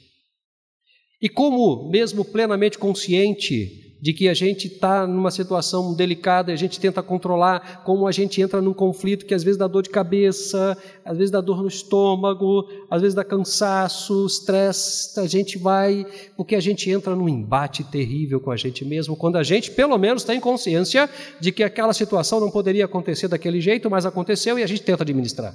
E 1.20 1.28
como, 1.28 1.90
mesmo 1.90 2.24
plenamente 2.24 2.78
consciente 2.78 3.87
de 4.00 4.12
que 4.12 4.28
a 4.28 4.34
gente 4.34 4.68
está 4.68 5.06
numa 5.06 5.30
situação 5.30 5.94
delicada, 5.94 6.52
a 6.52 6.56
gente 6.56 6.78
tenta 6.78 7.02
controlar, 7.02 7.82
como 7.84 8.06
a 8.06 8.12
gente 8.12 8.40
entra 8.40 8.60
num 8.60 8.72
conflito 8.72 9.26
que 9.26 9.34
às 9.34 9.42
vezes 9.42 9.58
dá 9.58 9.66
dor 9.66 9.82
de 9.82 9.90
cabeça, 9.90 10.76
às 11.04 11.16
vezes 11.16 11.30
dá 11.30 11.40
dor 11.40 11.62
no 11.62 11.68
estômago, 11.68 12.68
às 12.90 13.00
vezes 13.00 13.14
dá 13.14 13.24
cansaço, 13.24 14.26
estresse, 14.26 15.18
a 15.18 15.26
gente 15.26 15.58
vai, 15.58 16.06
porque 16.36 16.54
a 16.54 16.60
gente 16.60 16.90
entra 16.90 17.14
num 17.14 17.28
embate 17.28 17.82
terrível 17.84 18.40
com 18.40 18.50
a 18.50 18.56
gente 18.56 18.84
mesmo, 18.84 19.16
quando 19.16 19.36
a 19.36 19.42
gente 19.42 19.70
pelo 19.70 19.98
menos 19.98 20.24
tem 20.24 20.40
consciência 20.40 21.08
de 21.40 21.50
que 21.50 21.62
aquela 21.62 21.92
situação 21.92 22.40
não 22.40 22.50
poderia 22.50 22.84
acontecer 22.84 23.28
daquele 23.28 23.60
jeito, 23.60 23.90
mas 23.90 24.06
aconteceu 24.06 24.58
e 24.58 24.62
a 24.62 24.66
gente 24.66 24.82
tenta 24.82 25.02
administrar. 25.02 25.54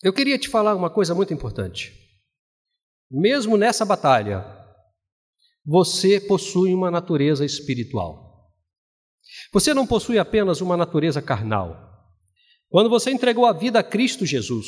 Eu 0.00 0.12
queria 0.12 0.38
te 0.38 0.48
falar 0.48 0.76
uma 0.76 0.88
coisa 0.88 1.12
muito 1.12 1.34
importante. 1.34 2.07
Mesmo 3.10 3.56
nessa 3.56 3.86
batalha, 3.86 4.44
você 5.64 6.20
possui 6.20 6.74
uma 6.74 6.90
natureza 6.90 7.44
espiritual. 7.44 8.50
Você 9.52 9.72
não 9.72 9.86
possui 9.86 10.18
apenas 10.18 10.60
uma 10.60 10.76
natureza 10.76 11.22
carnal. 11.22 11.76
Quando 12.68 12.90
você 12.90 13.10
entregou 13.10 13.46
a 13.46 13.52
vida 13.52 13.78
a 13.78 13.82
Cristo 13.82 14.26
Jesus, 14.26 14.66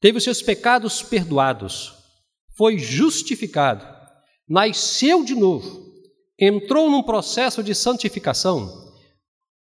teve 0.00 0.18
os 0.18 0.24
seus 0.24 0.40
pecados 0.40 1.02
perdoados, 1.02 1.92
foi 2.56 2.78
justificado, 2.78 3.84
nasceu 4.48 5.24
de 5.24 5.34
novo, 5.34 5.84
entrou 6.38 6.88
num 6.88 7.02
processo 7.02 7.60
de 7.60 7.74
santificação. 7.74 8.88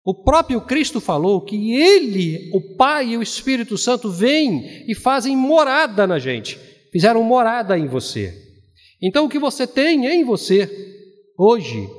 O 0.03 0.23
próprio 0.23 0.61
Cristo 0.61 0.99
falou 0.99 1.41
que 1.41 1.75
Ele, 1.75 2.49
o 2.53 2.75
Pai 2.75 3.09
e 3.09 3.17
o 3.17 3.23
Espírito 3.23 3.77
Santo, 3.77 4.11
vêm 4.11 4.89
e 4.89 4.95
fazem 4.95 5.37
morada 5.37 6.07
na 6.07 6.17
gente 6.17 6.74
fizeram 6.95 7.21
morada 7.23 7.77
em 7.77 7.87
você. 7.87 8.33
Então, 9.01 9.25
o 9.25 9.29
que 9.29 9.37
você 9.37 9.67
tem 9.67 10.05
em 10.05 10.23
você 10.23 10.65
hoje 11.37 11.89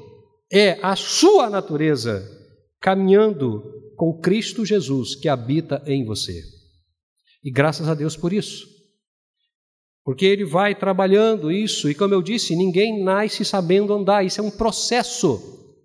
é 0.51 0.79
a 0.83 0.97
sua 0.97 1.51
natureza 1.51 2.27
caminhando 2.81 3.63
com 3.95 4.19
Cristo 4.19 4.65
Jesus 4.65 5.15
que 5.15 5.29
habita 5.29 5.83
em 5.87 6.03
você. 6.03 6.43
E 7.45 7.51
graças 7.51 7.91
a 7.91 7.95
Deus 7.95 8.17
por 8.17 8.33
isso. 8.33 8.67
Porque 10.03 10.25
ele 10.25 10.47
vai 10.47 10.75
trabalhando 10.75 11.53
isso, 11.53 11.91
e 11.91 11.95
como 11.95 12.15
eu 12.15 12.23
disse, 12.23 12.57
ninguém 12.57 13.05
nasce 13.05 13.45
sabendo 13.45 13.93
andar, 13.93 14.25
isso 14.25 14.41
é 14.41 14.45
um 14.45 14.51
processo. 14.51 15.77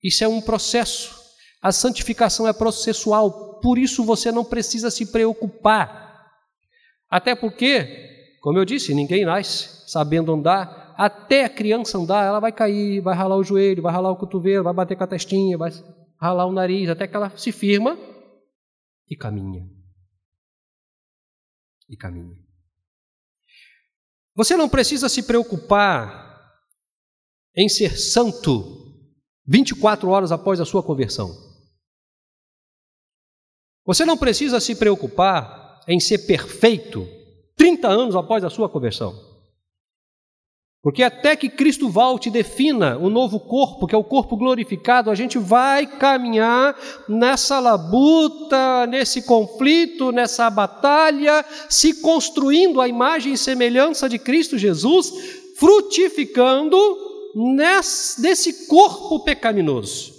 Isso 0.00 0.22
é 0.22 0.28
um 0.28 0.40
processo. 0.40 1.12
A 1.60 1.72
santificação 1.72 2.46
é 2.46 2.52
processual, 2.52 3.58
por 3.58 3.78
isso 3.78 4.04
você 4.04 4.30
não 4.30 4.44
precisa 4.44 4.92
se 4.92 5.06
preocupar. 5.06 6.24
Até 7.10 7.34
porque 7.34 8.13
como 8.44 8.58
eu 8.58 8.64
disse, 8.66 8.92
ninguém 8.92 9.24
nasce 9.24 9.90
sabendo 9.90 10.30
andar. 10.30 10.94
Até 10.98 11.46
a 11.46 11.48
criança 11.48 11.96
andar, 11.96 12.26
ela 12.26 12.40
vai 12.40 12.52
cair, 12.52 13.00
vai 13.00 13.16
ralar 13.16 13.36
o 13.36 13.42
joelho, 13.42 13.82
vai 13.82 13.90
ralar 13.90 14.10
o 14.10 14.16
cotovelo, 14.16 14.62
vai 14.62 14.74
bater 14.74 14.98
com 14.98 15.02
a 15.02 15.06
testinha, 15.06 15.56
vai 15.56 15.70
ralar 16.20 16.44
o 16.44 16.52
nariz, 16.52 16.90
até 16.90 17.08
que 17.08 17.16
ela 17.16 17.34
se 17.38 17.50
firma 17.50 17.98
e 19.08 19.16
caminha. 19.16 19.66
E 21.88 21.96
caminha. 21.96 22.36
Você 24.34 24.58
não 24.58 24.68
precisa 24.68 25.08
se 25.08 25.22
preocupar 25.22 26.54
em 27.56 27.66
ser 27.66 27.96
santo 27.96 28.94
24 29.46 30.10
horas 30.10 30.30
após 30.30 30.60
a 30.60 30.66
sua 30.66 30.82
conversão. 30.82 31.30
Você 33.86 34.04
não 34.04 34.18
precisa 34.18 34.60
se 34.60 34.74
preocupar 34.74 35.80
em 35.88 35.98
ser 35.98 36.26
perfeito 36.26 37.23
30 37.56 37.88
anos 37.88 38.16
após 38.16 38.44
a 38.44 38.50
sua 38.50 38.68
conversão. 38.68 39.34
Porque 40.84 41.02
até 41.02 41.34
que 41.34 41.48
Cristo 41.48 41.88
volte 41.88 42.28
e 42.28 42.32
defina 42.32 42.98
o 42.98 43.08
novo 43.08 43.40
corpo, 43.40 43.86
que 43.86 43.94
é 43.94 43.98
o 43.98 44.04
corpo 44.04 44.36
glorificado, 44.36 45.10
a 45.10 45.14
gente 45.14 45.38
vai 45.38 45.86
caminhar 45.86 46.78
nessa 47.08 47.58
labuta, 47.58 48.86
nesse 48.86 49.22
conflito, 49.22 50.12
nessa 50.12 50.50
batalha, 50.50 51.42
se 51.70 52.02
construindo 52.02 52.82
a 52.82 52.88
imagem 52.88 53.32
e 53.32 53.38
semelhança 53.38 54.10
de 54.10 54.18
Cristo 54.18 54.58
Jesus, 54.58 55.10
frutificando 55.56 56.76
nesse 57.34 58.66
corpo 58.66 59.24
pecaminoso. 59.24 60.12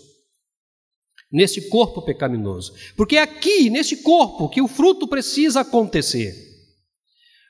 Nesse 1.32 1.70
corpo 1.70 2.02
pecaminoso. 2.02 2.74
Porque 2.98 3.18
é 3.18 3.22
aqui, 3.22 3.70
nesse 3.70 3.98
corpo, 3.98 4.50
que 4.50 4.64
o 4.64 4.68
fruto 4.68 5.08
precisa 5.08 5.62
acontecer. 5.62 6.45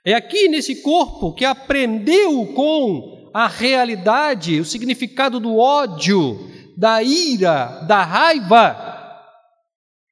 É 0.05 0.13
aqui 0.13 0.47
nesse 0.47 0.83
corpo 0.83 1.33
que 1.33 1.43
aprendeu 1.43 2.53
com 2.53 3.31
a 3.33 3.47
realidade, 3.47 4.59
o 4.59 4.65
significado 4.65 5.39
do 5.39 5.57
ódio, 5.57 6.37
da 6.77 7.01
ira, 7.01 7.81
da 7.87 8.03
raiva, 8.03 8.77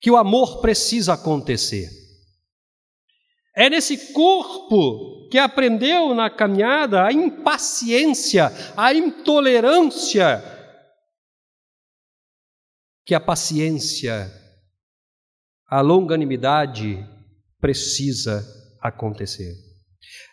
que 0.01 0.09
o 0.09 0.17
amor 0.17 0.61
precisa 0.61 1.13
acontecer. 1.13 1.87
É 3.55 3.69
nesse 3.69 4.11
corpo 4.13 5.29
que 5.29 5.37
aprendeu 5.37 6.15
na 6.15 6.27
caminhada 6.27 7.05
a 7.05 7.13
impaciência, 7.13 8.51
a 8.75 8.91
intolerância, 8.95 10.43
que 13.05 13.13
a 13.13 13.19
paciência, 13.19 14.27
a 15.67 15.81
longanimidade 15.81 16.97
precisa 17.59 18.43
acontecer. 18.81 19.72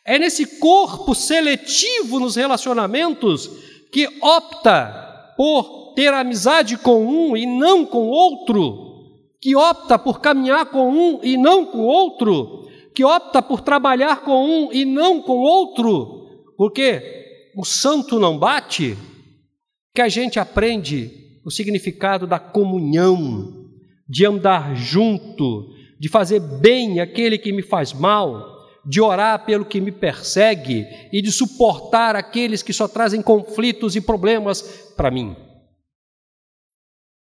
É 0.04 0.18
nesse 0.18 0.58
corpo 0.58 1.14
seletivo 1.14 2.18
nos 2.18 2.36
relacionamentos 2.36 3.50
que 3.92 4.08
opta 4.22 5.34
por 5.36 5.92
ter 5.94 6.12
amizade 6.12 6.78
com 6.78 7.04
um 7.04 7.36
e 7.36 7.44
não 7.44 7.84
com 7.84 8.08
outro, 8.08 8.90
que 9.40 9.56
opta 9.56 9.98
por 9.98 10.20
caminhar 10.20 10.66
com 10.66 10.90
um 10.90 11.20
e 11.22 11.36
não 11.36 11.66
com 11.66 11.80
outro, 11.80 12.68
que 12.94 13.04
opta 13.04 13.42
por 13.42 13.60
trabalhar 13.60 14.22
com 14.22 14.44
um 14.44 14.72
e 14.72 14.84
não 14.84 15.20
com 15.20 15.38
outro, 15.38 16.26
porque 16.56 17.50
o 17.56 17.64
santo 17.64 18.18
não 18.18 18.38
bate, 18.38 18.96
que 19.94 20.00
a 20.00 20.08
gente 20.08 20.38
aprende 20.38 21.10
o 21.44 21.50
significado 21.50 22.26
da 22.26 22.38
comunhão, 22.38 23.68
de 24.08 24.26
andar 24.26 24.74
junto, 24.74 25.68
de 25.98 26.08
fazer 26.08 26.40
bem 26.40 27.00
aquele 27.00 27.38
que 27.38 27.52
me 27.52 27.62
faz 27.62 27.92
mal, 27.92 28.49
de 28.84 29.00
orar 29.00 29.44
pelo 29.44 29.64
que 29.64 29.80
me 29.80 29.92
persegue 29.92 30.86
e 31.12 31.20
de 31.20 31.30
suportar 31.30 32.16
aqueles 32.16 32.62
que 32.62 32.72
só 32.72 32.88
trazem 32.88 33.22
conflitos 33.22 33.96
e 33.96 34.00
problemas 34.00 34.62
para 34.96 35.10
mim. 35.10 35.36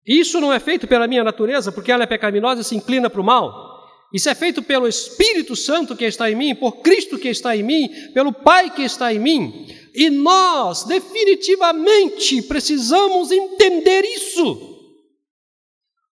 Isso 0.05 0.39
não 0.39 0.53
é 0.53 0.59
feito 0.59 0.87
pela 0.87 1.07
minha 1.07 1.23
natureza, 1.23 1.71
porque 1.71 1.91
ela 1.91 2.03
é 2.03 2.07
pecaminosa 2.07 2.61
e 2.61 2.63
se 2.63 2.75
inclina 2.75 3.09
para 3.09 3.21
o 3.21 3.23
mal. 3.23 3.67
Isso 4.13 4.29
é 4.29 4.35
feito 4.35 4.63
pelo 4.63 4.87
Espírito 4.87 5.53
Santo 5.53 5.95
que 5.95 6.05
está 6.05 6.31
em 6.31 6.35
mim, 6.35 6.55
por 6.55 6.81
Cristo 6.81 7.19
que 7.19 7.27
está 7.27 7.57
em 7.57 7.63
mim, 7.63 7.89
pelo 8.13 8.31
Pai 8.31 8.69
que 8.69 8.83
está 8.83 9.13
em 9.13 9.19
mim. 9.19 9.67
E 9.93 10.09
nós, 10.09 10.85
definitivamente, 10.85 12.41
precisamos 12.43 13.31
entender 13.31 14.05
isso. 14.05 14.75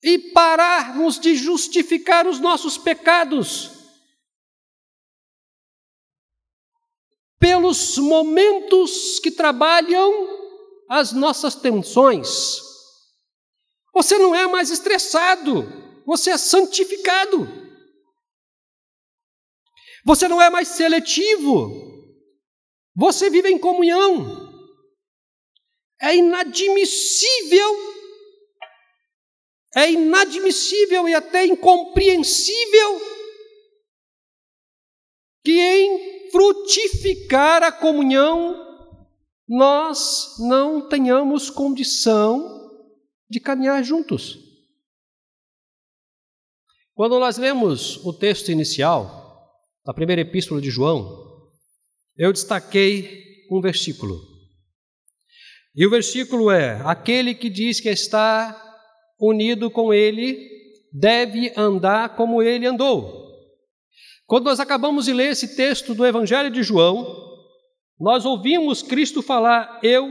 e 0.01 0.17
pararmos 0.17 1.19
de 1.19 1.35
justificar 1.35 2.25
os 2.25 2.39
nossos 2.39 2.77
pecados 2.77 3.78
pelos 7.39 7.97
momentos 7.97 9.19
que 9.19 9.31
trabalham 9.31 10.11
as 10.89 11.13
nossas 11.13 11.55
tensões. 11.55 12.59
Você 13.93 14.17
não 14.17 14.35
é 14.35 14.47
mais 14.47 14.69
estressado, 14.69 15.63
você 16.05 16.31
é 16.31 16.37
santificado. 16.37 17.47
Você 20.05 20.27
não 20.27 20.41
é 20.41 20.49
mais 20.49 20.69
seletivo, 20.69 21.71
você 22.95 23.29
vive 23.29 23.49
em 23.49 23.57
comunhão. 23.57 24.47
É 26.01 26.15
inadmissível, 26.15 27.75
é 29.75 29.91
inadmissível 29.91 31.07
e 31.07 31.13
até 31.13 31.45
incompreensível 31.45 33.01
que 35.43 35.59
em 35.59 35.88
frutificar 36.31 37.63
a 37.63 37.71
comunhão 37.71 38.67
nós 39.49 40.35
não 40.39 40.87
tenhamos 40.87 41.49
condição 41.49 42.69
de 43.27 43.39
caminhar 43.39 43.83
juntos. 43.83 44.37
Quando 46.93 47.19
nós 47.19 47.37
lemos 47.37 47.97
o 48.05 48.13
texto 48.13 48.51
inicial 48.51 49.49
da 49.83 49.93
primeira 49.93 50.21
epístola 50.21 50.61
de 50.61 50.69
João, 50.69 51.49
eu 52.15 52.31
destaquei 52.31 53.47
um 53.49 53.59
versículo. 53.59 54.19
E 55.75 55.87
o 55.87 55.89
versículo 55.89 56.51
é: 56.51 56.81
aquele 56.85 57.33
que 57.33 57.49
diz 57.49 57.79
que 57.79 57.89
está 57.89 58.55
unido 59.19 59.71
com 59.71 59.93
ele 59.93 60.47
deve 60.91 61.53
andar 61.57 62.15
como 62.15 62.43
ele 62.43 62.65
andou. 62.65 63.28
Quando 64.29 64.45
nós 64.45 64.59
acabamos 64.59 65.05
de 65.05 65.13
ler 65.13 65.31
esse 65.31 65.55
texto 65.55 65.95
do 65.95 66.05
Evangelho 66.05 66.51
de 66.51 66.61
João, 66.61 67.03
nós 67.99 68.27
ouvimos 68.27 68.83
Cristo 68.83 69.23
falar: 69.23 69.79
Eu 69.81 70.07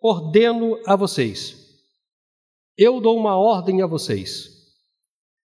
ordeno 0.00 0.80
a 0.86 0.96
vocês, 0.96 1.54
eu 2.78 2.98
dou 2.98 3.14
uma 3.14 3.36
ordem 3.36 3.82
a 3.82 3.86
vocês, 3.86 4.48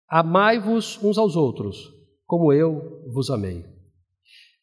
amai-vos 0.09 0.99
uns 1.01 1.17
aos 1.17 1.37
outros, 1.37 1.93
como 2.27 2.53
eu 2.53 3.09
vos 3.15 3.31
amei. 3.31 3.65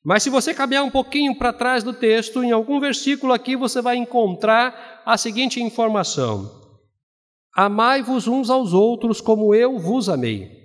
Mas 0.03 0.21
se 0.21 0.29
você 0.29 0.53
caminhar 0.53 0.83
um 0.83 0.91
pouquinho 0.91 1.33
para 1.37 1.53
trás 1.53 1.81
do 1.81 1.93
texto, 1.93 2.43
em 2.43 2.51
algum 2.51 2.77
versículo 2.77 3.31
aqui 3.31 3.55
você 3.55 3.81
vai 3.81 3.95
encontrar 3.95 5.01
a 5.05 5.17
seguinte 5.17 5.61
informação: 5.61 6.75
Amai-vos 7.55 8.27
uns 8.27 8.49
aos 8.49 8.73
outros 8.73 9.21
como 9.21 9.55
eu 9.55 9.79
vos 9.79 10.09
amei. 10.09 10.58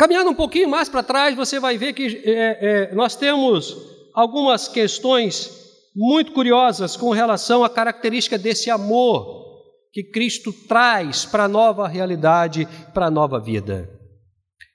Caminhando 0.00 0.30
um 0.30 0.34
pouquinho 0.34 0.66
mais 0.66 0.88
para 0.88 1.02
trás, 1.02 1.36
você 1.36 1.60
vai 1.60 1.76
ver 1.76 1.92
que 1.92 2.22
é, 2.24 2.88
é, 2.88 2.94
nós 2.94 3.14
temos 3.14 3.76
algumas 4.14 4.66
questões 4.66 5.50
muito 5.94 6.32
curiosas 6.32 6.96
com 6.96 7.10
relação 7.10 7.62
à 7.62 7.68
característica 7.68 8.38
desse 8.38 8.70
amor 8.70 9.60
que 9.92 10.02
Cristo 10.02 10.54
traz 10.66 11.26
para 11.26 11.44
a 11.44 11.48
nova 11.48 11.86
realidade, 11.86 12.66
para 12.94 13.08
a 13.08 13.10
nova 13.10 13.38
vida. 13.38 13.90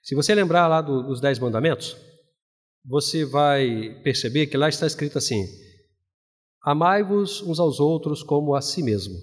Se 0.03 0.13
você 0.13 0.35
lembrar 0.35 0.67
lá 0.67 0.79
do, 0.79 1.01
dos 1.01 1.19
Dez 1.19 1.39
Mandamentos, 1.39 1.97
você 2.85 3.25
vai 3.25 3.99
perceber 4.03 4.45
que 4.45 4.57
lá 4.57 4.69
está 4.69 4.85
escrito 4.85 5.17
assim: 5.17 5.43
Amai-vos 6.61 7.41
uns 7.41 7.59
aos 7.59 7.79
outros 7.79 8.21
como 8.21 8.53
a 8.53 8.61
si 8.61 8.83
mesmo. 8.83 9.15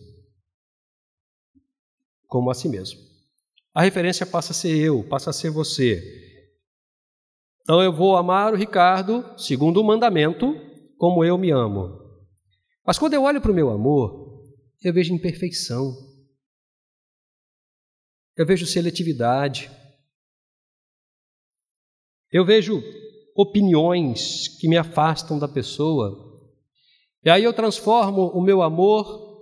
Como 2.26 2.50
a 2.50 2.54
si 2.54 2.68
mesmo. 2.68 3.11
A 3.74 3.82
referência 3.82 4.26
passa 4.26 4.52
a 4.52 4.54
ser 4.54 4.76
eu, 4.76 5.06
passa 5.08 5.30
a 5.30 5.32
ser 5.32 5.50
você. 5.50 6.00
Então 7.62 7.82
eu 7.82 7.92
vou 7.92 8.16
amar 8.16 8.52
o 8.52 8.56
Ricardo, 8.56 9.24
segundo 9.38 9.80
o 9.80 9.84
mandamento, 9.84 10.54
como 10.98 11.24
eu 11.24 11.38
me 11.38 11.50
amo. 11.50 12.00
Mas 12.86 12.98
quando 12.98 13.14
eu 13.14 13.22
olho 13.22 13.40
para 13.40 13.52
o 13.52 13.54
meu 13.54 13.70
amor, 13.70 14.44
eu 14.82 14.92
vejo 14.92 15.14
imperfeição. 15.14 15.92
Eu 18.36 18.44
vejo 18.44 18.66
seletividade. 18.66 19.70
Eu 22.30 22.44
vejo 22.44 22.82
opiniões 23.36 24.48
que 24.58 24.68
me 24.68 24.76
afastam 24.76 25.38
da 25.38 25.46
pessoa. 25.46 26.30
E 27.24 27.30
aí 27.30 27.44
eu 27.44 27.52
transformo 27.52 28.28
o 28.28 28.42
meu 28.42 28.62
amor 28.62 29.40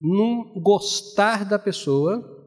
num 0.00 0.60
gostar 0.60 1.44
da 1.44 1.58
pessoa. 1.58 2.41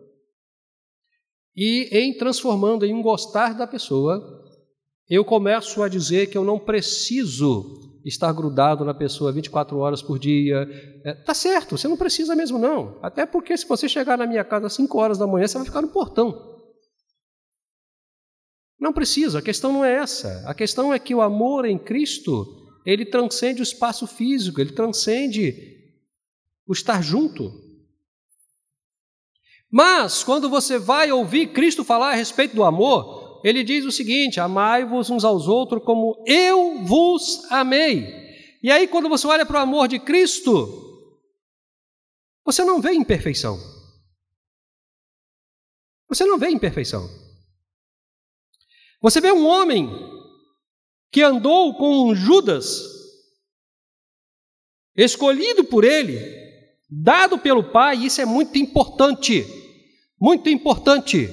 E 1.55 1.89
em 1.91 2.17
transformando 2.17 2.85
em 2.85 2.93
um 2.93 3.01
gostar 3.01 3.53
da 3.53 3.65
pessoa, 3.65 4.43
eu 5.09 5.23
começo 5.23 5.81
a 5.81 5.87
dizer 5.87 6.27
que 6.27 6.37
eu 6.37 6.43
não 6.43 6.59
preciso 6.59 7.99
estar 8.03 8.31
grudado 8.33 8.85
na 8.85 8.93
pessoa 8.93 9.31
24 9.31 9.77
horas 9.77 10.01
por 10.01 10.19
dia. 10.19 10.67
É, 11.03 11.13
tá 11.13 11.33
certo, 11.33 11.77
você 11.77 11.87
não 11.87 11.97
precisa 11.97 12.35
mesmo 12.35 12.59
não. 12.59 12.99
Até 13.01 13.25
porque 13.25 13.57
se 13.57 13.67
você 13.67 13.89
chegar 13.89 14.17
na 14.17 14.27
minha 14.27 14.43
casa 14.43 14.67
às 14.67 14.73
5 14.73 14.97
horas 14.97 15.17
da 15.17 15.25
manhã, 15.25 15.47
você 15.47 15.57
vai 15.57 15.65
ficar 15.65 15.81
no 15.81 15.87
portão. 15.87 16.53
Não 18.79 18.93
precisa, 18.93 19.39
a 19.39 19.41
questão 19.41 19.71
não 19.71 19.83
é 19.83 19.95
essa. 19.95 20.43
A 20.45 20.53
questão 20.53 20.93
é 20.93 20.99
que 20.99 21.15
o 21.15 21.21
amor 21.21 21.65
em 21.65 21.79
Cristo, 21.79 22.45
ele 22.85 23.05
transcende 23.05 23.61
o 23.61 23.63
espaço 23.63 24.05
físico, 24.05 24.61
ele 24.61 24.73
transcende 24.73 25.55
o 26.67 26.73
estar 26.73 27.01
junto. 27.01 27.64
Mas, 29.77 30.23
quando 30.23 30.49
você 30.49 30.79
vai 30.79 31.11
ouvir 31.11 31.47
Cristo 31.47 31.83
falar 31.83 32.11
a 32.11 32.15
respeito 32.15 32.55
do 32.55 32.63
amor, 32.63 33.41
ele 33.43 33.61
diz 33.61 33.83
o 33.83 33.91
seguinte: 33.91 34.39
amai-vos 34.39 35.09
uns 35.09 35.25
aos 35.25 35.49
outros 35.49 35.83
como 35.83 36.23
eu 36.25 36.85
vos 36.85 37.43
amei. 37.51 38.07
E 38.63 38.71
aí, 38.71 38.87
quando 38.87 39.09
você 39.09 39.27
olha 39.27 39.45
para 39.45 39.59
o 39.59 39.61
amor 39.61 39.89
de 39.89 39.99
Cristo, 39.99 41.11
você 42.45 42.63
não 42.63 42.79
vê 42.79 42.93
imperfeição. 42.93 43.59
Você 46.07 46.25
não 46.25 46.39
vê 46.39 46.51
imperfeição. 46.51 47.09
Você 49.01 49.19
vê 49.19 49.33
um 49.33 49.45
homem 49.45 49.89
que 51.11 51.21
andou 51.21 51.75
com 51.77 52.15
Judas, 52.15 52.81
escolhido 54.95 55.65
por 55.65 55.83
ele, 55.83 56.17
dado 56.89 57.37
pelo 57.37 57.73
Pai, 57.73 57.97
isso 57.97 58.21
é 58.21 58.25
muito 58.25 58.57
importante, 58.57 59.64
muito 60.19 60.49
importante. 60.49 61.29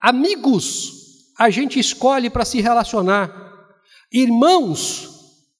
Amigos 0.00 0.98
a 1.38 1.50
gente 1.50 1.78
escolhe 1.78 2.28
para 2.28 2.44
se 2.44 2.60
relacionar. 2.60 3.32
Irmãos, 4.12 5.08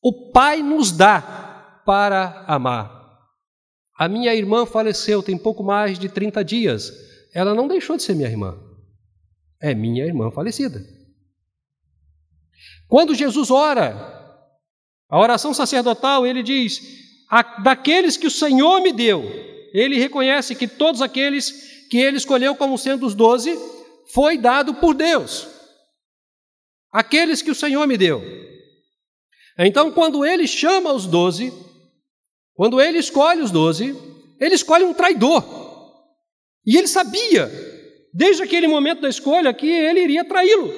o 0.02 0.30
Pai 0.32 0.62
nos 0.62 0.90
dá 0.90 1.82
para 1.86 2.44
amar. 2.48 2.98
A 3.96 4.08
minha 4.08 4.34
irmã 4.34 4.66
faleceu 4.66 5.22
tem 5.22 5.38
pouco 5.38 5.62
mais 5.62 5.98
de 5.98 6.08
30 6.08 6.44
dias. 6.44 6.92
Ela 7.32 7.54
não 7.54 7.68
deixou 7.68 7.96
de 7.96 8.02
ser 8.02 8.14
minha 8.14 8.28
irmã. 8.28 8.58
É 9.60 9.74
minha 9.74 10.04
irmã 10.04 10.30
falecida. 10.30 10.84
Quando 12.88 13.14
Jesus 13.14 13.50
ora, 13.50 14.18
a 15.08 15.18
oração 15.18 15.52
sacerdotal, 15.52 16.26
ele 16.26 16.42
diz: 16.42 16.80
daqueles 17.62 18.16
que 18.16 18.26
o 18.26 18.30
Senhor 18.30 18.80
me 18.80 18.92
deu, 18.92 19.22
ele 19.72 19.98
reconhece 19.98 20.54
que 20.54 20.66
todos 20.66 21.02
aqueles 21.02 21.77
que 21.88 21.98
ele 21.98 22.16
escolheu 22.16 22.54
como 22.54 22.78
sendo 22.78 23.06
os 23.06 23.14
doze, 23.14 23.56
foi 24.12 24.38
dado 24.38 24.74
por 24.74 24.94
Deus 24.94 25.48
aqueles 26.90 27.42
que 27.42 27.50
o 27.50 27.54
Senhor 27.54 27.86
me 27.86 27.96
deu. 27.96 28.22
Então, 29.58 29.92
quando 29.92 30.24
ele 30.24 30.46
chama 30.46 30.92
os 30.92 31.06
doze, 31.06 31.52
quando 32.54 32.80
ele 32.80 32.98
escolhe 32.98 33.40
os 33.40 33.50
doze, 33.50 33.94
ele 34.40 34.54
escolhe 34.54 34.84
um 34.84 34.94
traidor. 34.94 35.44
E 36.64 36.76
ele 36.76 36.86
sabia, 36.86 37.50
desde 38.12 38.42
aquele 38.42 38.68
momento 38.68 39.00
da 39.00 39.08
escolha, 39.08 39.54
que 39.54 39.68
ele 39.68 40.00
iria 40.00 40.24
traí-lo. 40.24 40.72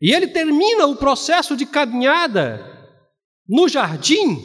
E 0.00 0.12
ele 0.12 0.26
termina 0.26 0.86
o 0.86 0.96
processo 0.96 1.56
de 1.56 1.64
caminhada 1.64 2.60
no 3.48 3.68
jardim, 3.68 4.38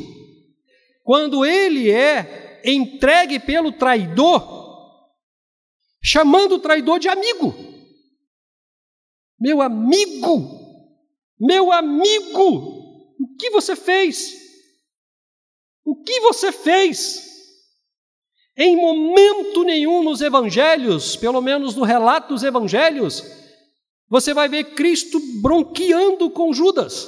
quando 1.04 1.46
ele 1.46 1.90
é 1.90 2.47
entregue 2.64 3.40
pelo 3.40 3.72
traidor, 3.72 4.58
chamando 6.04 6.56
o 6.56 6.60
traidor 6.60 7.00
de 7.00 7.10
amigo. 7.10 7.54
Meu 9.40 9.62
amigo, 9.62 10.58
meu 11.40 11.72
amigo, 11.72 13.14
o 13.20 13.36
que 13.40 13.50
você 13.50 13.76
fez? 13.76 14.36
O 15.86 16.04
que 16.04 16.20
você 16.22 16.52
fez? 16.52 17.28
Em 18.58 18.76
momento 18.76 19.64
nenhum 19.64 20.04
nos 20.04 20.20
evangelhos, 20.20 21.16
pelo 21.16 21.42
menos 21.42 21.76
no 21.76 21.84
relato 21.84 22.34
dos 22.34 22.44
evangelhos, 22.44 23.24
você 24.10 24.34
vai 24.34 24.50
ver 24.50 24.74
Cristo 24.74 25.20
bronqueando 25.42 26.32
com 26.32 26.54
Judas, 26.54 27.08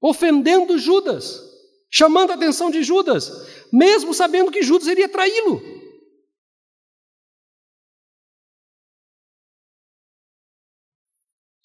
ofendendo 0.00 0.78
Judas, 0.78 1.51
chamando 1.92 2.30
a 2.30 2.34
atenção 2.34 2.70
de 2.70 2.82
Judas, 2.82 3.30
mesmo 3.70 4.14
sabendo 4.14 4.50
que 4.50 4.62
Judas 4.62 4.88
iria 4.88 5.08
traí-lo. 5.08 5.60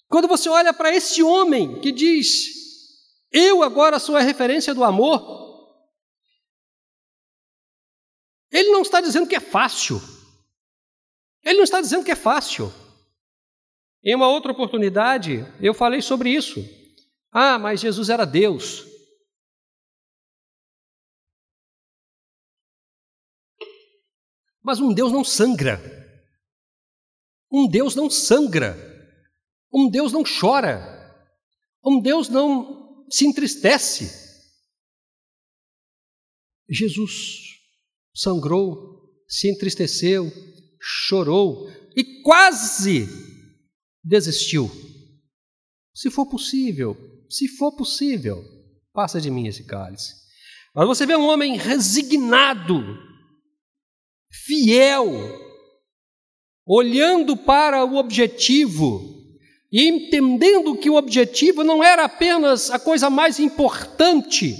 Quando 0.06 0.28
você 0.28 0.48
olha 0.48 0.72
para 0.72 0.94
esse 0.94 1.22
homem 1.22 1.80
que 1.80 1.90
diz: 1.90 2.46
Eu 3.32 3.62
agora 3.62 3.98
sou 3.98 4.16
a 4.16 4.20
referência 4.20 4.74
do 4.74 4.84
amor, 4.84 5.38
ele 8.50 8.70
não 8.70 8.82
está 8.82 9.00
dizendo 9.00 9.26
que 9.26 9.36
é 9.36 9.40
fácil. 9.40 10.00
Ele 11.42 11.56
não 11.56 11.64
está 11.64 11.80
dizendo 11.80 12.04
que 12.04 12.10
é 12.10 12.16
fácil. 12.16 12.72
Em 14.02 14.14
uma 14.14 14.28
outra 14.28 14.52
oportunidade, 14.52 15.46
eu 15.60 15.72
falei 15.72 16.02
sobre 16.02 16.30
isso. 16.30 16.64
Ah, 17.30 17.58
mas 17.58 17.80
Jesus 17.80 18.08
era 18.08 18.24
Deus. 18.24 18.97
Mas 24.68 24.80
um 24.80 24.92
Deus 24.92 25.10
não 25.10 25.24
sangra. 25.24 25.80
Um 27.50 27.66
Deus 27.66 27.94
não 27.94 28.10
sangra. 28.10 28.76
Um 29.72 29.88
Deus 29.88 30.12
não 30.12 30.22
chora. 30.22 30.78
Um 31.82 32.02
Deus 32.02 32.28
não 32.28 33.06
se 33.10 33.24
entristece. 33.24 34.10
Jesus 36.68 37.62
sangrou, 38.14 39.10
se 39.26 39.50
entristeceu, 39.50 40.30
chorou 40.78 41.70
e 41.96 42.20
quase 42.22 43.06
desistiu. 44.04 44.70
Se 45.94 46.10
for 46.10 46.26
possível, 46.26 46.94
se 47.30 47.48
for 47.56 47.74
possível, 47.74 48.44
passa 48.92 49.18
de 49.18 49.30
mim 49.30 49.46
esse 49.46 49.64
cálice. 49.64 50.12
Mas 50.74 50.86
você 50.86 51.06
vê 51.06 51.16
um 51.16 51.26
homem 51.26 51.56
resignado, 51.56 53.07
fiel, 54.30 55.06
olhando 56.66 57.36
para 57.36 57.84
o 57.84 57.96
objetivo 57.96 59.16
e 59.72 59.86
entendendo 59.86 60.76
que 60.76 60.88
o 60.88 60.96
objetivo 60.96 61.62
não 61.62 61.82
era 61.82 62.04
apenas 62.04 62.70
a 62.70 62.78
coisa 62.78 63.10
mais 63.10 63.38
importante, 63.38 64.56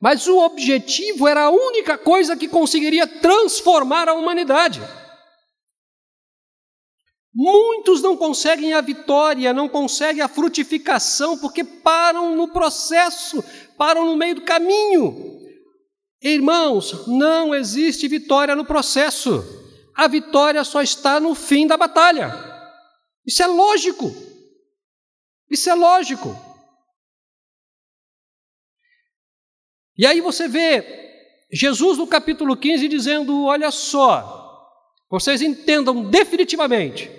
mas 0.00 0.26
o 0.26 0.38
objetivo 0.38 1.28
era 1.28 1.44
a 1.44 1.50
única 1.50 1.96
coisa 1.96 2.36
que 2.36 2.48
conseguiria 2.48 3.06
transformar 3.06 4.08
a 4.08 4.14
humanidade. 4.14 4.80
Muitos 7.34 8.02
não 8.02 8.14
conseguem 8.14 8.74
a 8.74 8.82
vitória, 8.82 9.54
não 9.54 9.68
conseguem 9.68 10.22
a 10.22 10.28
frutificação, 10.28 11.38
porque 11.38 11.64
param 11.64 12.36
no 12.36 12.48
processo, 12.48 13.42
param 13.78 14.04
no 14.04 14.16
meio 14.16 14.34
do 14.34 14.42
caminho. 14.42 15.31
Irmãos, 16.22 17.06
não 17.08 17.52
existe 17.52 18.06
vitória 18.06 18.54
no 18.54 18.64
processo. 18.64 19.42
A 19.94 20.06
vitória 20.06 20.62
só 20.62 20.80
está 20.80 21.18
no 21.18 21.34
fim 21.34 21.66
da 21.66 21.76
batalha. 21.76 22.32
Isso 23.26 23.42
é 23.42 23.46
lógico. 23.46 24.14
Isso 25.50 25.68
é 25.68 25.74
lógico. 25.74 26.28
E 29.98 30.06
aí 30.06 30.20
você 30.20 30.48
vê 30.48 30.84
Jesus 31.52 31.98
no 31.98 32.06
capítulo 32.06 32.56
15 32.56 32.88
dizendo: 32.88 33.44
Olha 33.44 33.70
só, 33.70 34.66
vocês 35.10 35.42
entendam 35.42 36.08
definitivamente, 36.08 37.10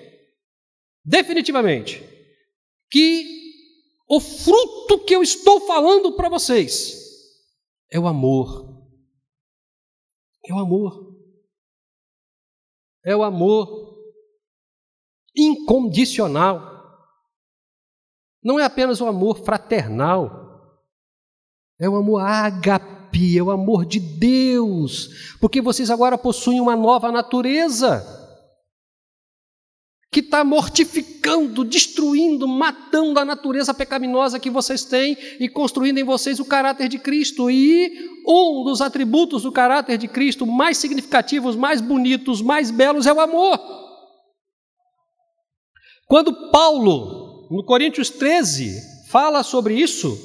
definitivamente, 1.04 2.02
que 2.90 3.44
o 4.08 4.20
fruto 4.20 5.00
que 5.00 5.14
eu 5.14 5.22
estou 5.22 5.68
falando 5.68 6.14
para 6.14 6.30
vocês 6.30 6.98
é 7.92 8.00
o 8.00 8.08
amor. 8.08 8.73
É 10.46 10.54
o 10.54 10.60
amor. 10.60 11.16
É 13.06 13.16
o 13.16 13.24
amor 13.24 13.94
incondicional. 15.36 16.72
Não 18.44 18.60
é 18.60 18.66
apenas 18.66 19.02
o 19.02 19.08
amor 19.08 19.44
fraternal 19.44 20.44
é 21.80 21.90
o 21.90 21.96
amor 21.96 22.20
ágape, 22.20 23.38
é 23.38 23.44
o 23.44 23.52
amor 23.52 23.86
de 23.86 24.00
Deus, 24.00 25.36
porque 25.40 25.62
vocês 25.62 25.90
agora 25.90 26.18
possuem 26.18 26.62
uma 26.62 26.76
nova 26.76 27.12
natureza 27.12 28.23
que 30.14 30.20
está 30.20 30.44
mortificando, 30.44 31.66
destruindo, 31.66 32.48
matando 32.48 33.20
a 33.20 33.26
natureza 33.26 33.74
pecaminosa 33.74 34.40
que 34.40 34.50
vocês 34.52 34.86
têm 34.86 35.18
e 35.40 35.50
construindo 35.50 35.98
em 35.98 36.04
vocês 36.04 36.40
o 36.40 36.46
caráter 36.46 36.88
de 36.88 37.00
Cristo. 37.00 37.50
E 37.50 37.92
um 38.28 38.64
dos 38.64 38.80
atributos 38.80 39.42
do 39.42 39.52
caráter 39.52 39.98
de 39.98 40.08
Cristo 40.08 40.46
mais 40.46 40.78
significativos, 40.78 41.56
mais 41.56 41.82
bonitos, 41.82 42.44
mais 42.44 42.70
belos 42.70 43.08
é 43.08 43.12
o 43.12 43.20
amor. 43.20 43.60
Quando 46.06 46.52
Paulo, 46.52 47.48
no 47.50 47.66
Coríntios 47.66 48.12
13, 48.12 49.08
fala 49.10 49.42
sobre 49.42 49.74
isso, 49.74 50.16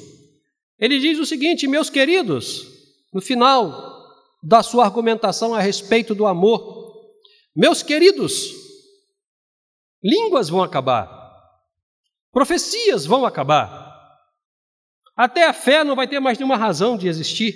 ele 0.77 0.99
diz 0.99 1.17
o 1.17 1.25
seguinte, 1.25 1.67
meus 1.67 1.89
queridos, 1.89 2.63
no 3.11 3.21
final 3.21 3.97
da 4.43 4.61
sua 4.61 4.85
argumentação 4.85 5.55
a 5.55 5.59
respeito 5.59 6.13
do 6.13 6.27
amor, 6.27 6.93
meus 7.55 7.81
queridos, 7.81 8.58
línguas 10.03 10.49
vão 10.49 10.63
acabar, 10.63 11.09
profecias 12.31 13.05
vão 13.05 13.25
acabar, 13.25 13.87
até 15.15 15.47
a 15.47 15.53
fé 15.53 15.83
não 15.83 15.95
vai 15.95 16.07
ter 16.07 16.19
mais 16.19 16.37
nenhuma 16.37 16.57
razão 16.57 16.97
de 16.97 17.07
existir, 17.07 17.53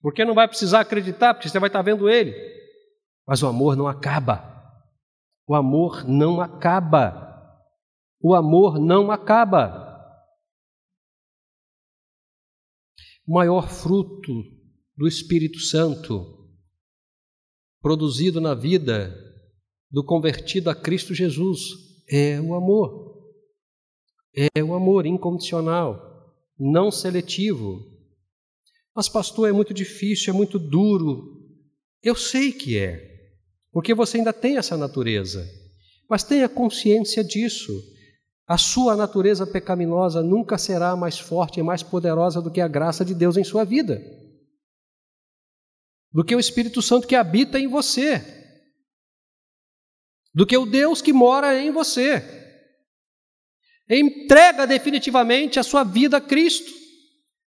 porque 0.00 0.24
não 0.24 0.34
vai 0.34 0.48
precisar 0.48 0.80
acreditar, 0.80 1.34
porque 1.34 1.48
você 1.48 1.58
vai 1.58 1.68
estar 1.68 1.82
vendo 1.82 2.08
ele. 2.08 2.34
Mas 3.26 3.42
o 3.42 3.46
amor 3.46 3.76
não 3.76 3.86
acaba. 3.86 4.56
O 5.46 5.54
amor 5.54 6.08
não 6.08 6.40
acaba. 6.40 7.26
O 8.20 8.34
amor 8.34 8.78
não 8.80 9.10
acaba. 9.10 9.88
o 13.28 13.34
maior 13.34 13.68
fruto 13.68 14.32
do 14.96 15.06
Espírito 15.06 15.60
Santo 15.60 16.48
produzido 17.82 18.40
na 18.40 18.54
vida 18.54 19.14
do 19.90 20.04
convertido 20.04 20.70
a 20.70 20.74
Cristo 20.74 21.14
Jesus 21.14 21.58
é 22.08 22.40
o 22.40 22.54
amor. 22.54 23.16
É 24.54 24.62
o 24.62 24.74
amor 24.74 25.06
incondicional, 25.06 26.34
não 26.58 26.90
seletivo. 26.90 27.80
Mas, 28.94 29.08
pastor, 29.08 29.48
é 29.48 29.52
muito 29.52 29.72
difícil, 29.72 30.32
é 30.32 30.36
muito 30.36 30.58
duro. 30.58 31.40
Eu 32.02 32.14
sei 32.14 32.52
que 32.52 32.78
é, 32.78 33.00
porque 33.72 33.94
você 33.94 34.18
ainda 34.18 34.32
tem 34.32 34.56
essa 34.56 34.76
natureza. 34.76 35.46
Mas 36.08 36.22
tenha 36.22 36.48
consciência 36.48 37.22
disso. 37.22 37.72
A 38.46 38.56
sua 38.56 38.96
natureza 38.96 39.46
pecaminosa 39.46 40.22
nunca 40.22 40.56
será 40.56 40.96
mais 40.96 41.18
forte 41.18 41.60
e 41.60 41.62
mais 41.62 41.82
poderosa 41.82 42.40
do 42.40 42.50
que 42.50 42.60
a 42.60 42.68
graça 42.68 43.04
de 43.04 43.14
Deus 43.14 43.36
em 43.36 43.44
sua 43.44 43.62
vida, 43.62 44.00
do 46.10 46.24
que 46.24 46.34
o 46.34 46.40
Espírito 46.40 46.80
Santo 46.80 47.06
que 47.06 47.14
habita 47.14 47.60
em 47.60 47.68
você, 47.68 48.37
do 50.38 50.46
que 50.46 50.56
o 50.56 50.64
Deus 50.64 51.02
que 51.02 51.12
mora 51.12 51.60
em 51.60 51.72
você. 51.72 52.22
Entrega 53.90 54.68
definitivamente 54.68 55.58
a 55.58 55.64
sua 55.64 55.82
vida 55.82 56.18
a 56.18 56.20
Cristo, 56.20 56.72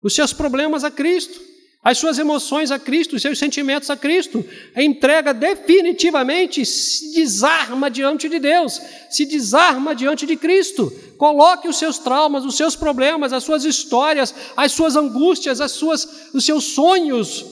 os 0.03 0.13
seus 0.13 0.33
problemas 0.33 0.83
a 0.83 0.91
Cristo, 0.91 1.41
as 1.85 1.99
suas 1.99 2.19
emoções 2.19 2.73
a 2.73 2.81
Cristo, 2.81 3.15
os 3.15 3.23
seus 3.23 3.39
sentimentos 3.39 3.91
a 3.91 3.97
Cristo, 3.97 4.45
entrega 4.77 5.33
definitivamente 5.33 6.67
se 6.67 7.15
desarma 7.15 7.89
diante 7.89 8.29
de 8.29 8.41
Deus, 8.41 8.83
se 9.09 9.25
desarma 9.25 9.95
diante 9.95 10.27
de 10.27 10.35
Cristo. 10.35 10.93
Coloque 11.17 11.69
os 11.69 11.79
seus 11.79 11.97
traumas, 11.97 12.45
os 12.45 12.57
seus 12.57 12.75
problemas, 12.75 13.33
as 13.33 13.45
suas 13.45 13.65
histórias, 13.65 14.35
as 14.57 14.73
suas 14.73 14.97
angústias, 14.97 15.61
as 15.61 15.71
suas, 15.71 16.35
os 16.35 16.45
seus 16.45 16.65
sonhos, 16.65 17.47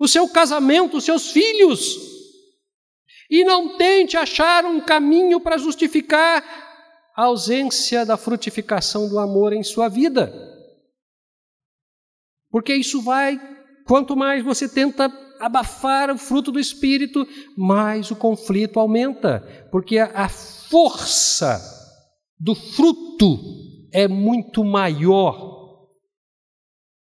o 0.00 0.08
seu 0.08 0.26
casamento, 0.26 0.96
os 0.96 1.04
seus 1.04 1.30
filhos. 1.30 2.09
E 3.30 3.44
não 3.44 3.76
tente 3.76 4.16
achar 4.16 4.64
um 4.64 4.80
caminho 4.80 5.40
para 5.40 5.56
justificar 5.56 6.42
a 7.16 7.24
ausência 7.24 8.04
da 8.04 8.16
frutificação 8.16 9.08
do 9.08 9.18
amor 9.18 9.52
em 9.52 9.62
sua 9.62 9.88
vida. 9.88 10.32
Porque 12.50 12.74
isso 12.74 13.00
vai, 13.00 13.40
quanto 13.86 14.16
mais 14.16 14.42
você 14.42 14.68
tenta 14.68 15.06
abafar 15.38 16.10
o 16.10 16.18
fruto 16.18 16.50
do 16.50 16.58
Espírito, 16.58 17.26
mais 17.56 18.10
o 18.10 18.16
conflito 18.16 18.80
aumenta. 18.80 19.68
Porque 19.70 19.98
a, 19.98 20.28
força 20.28 21.60
do 22.38 22.54
fruto 22.54 23.38
é 23.92 24.06
muito 24.06 24.64
maior 24.64 25.88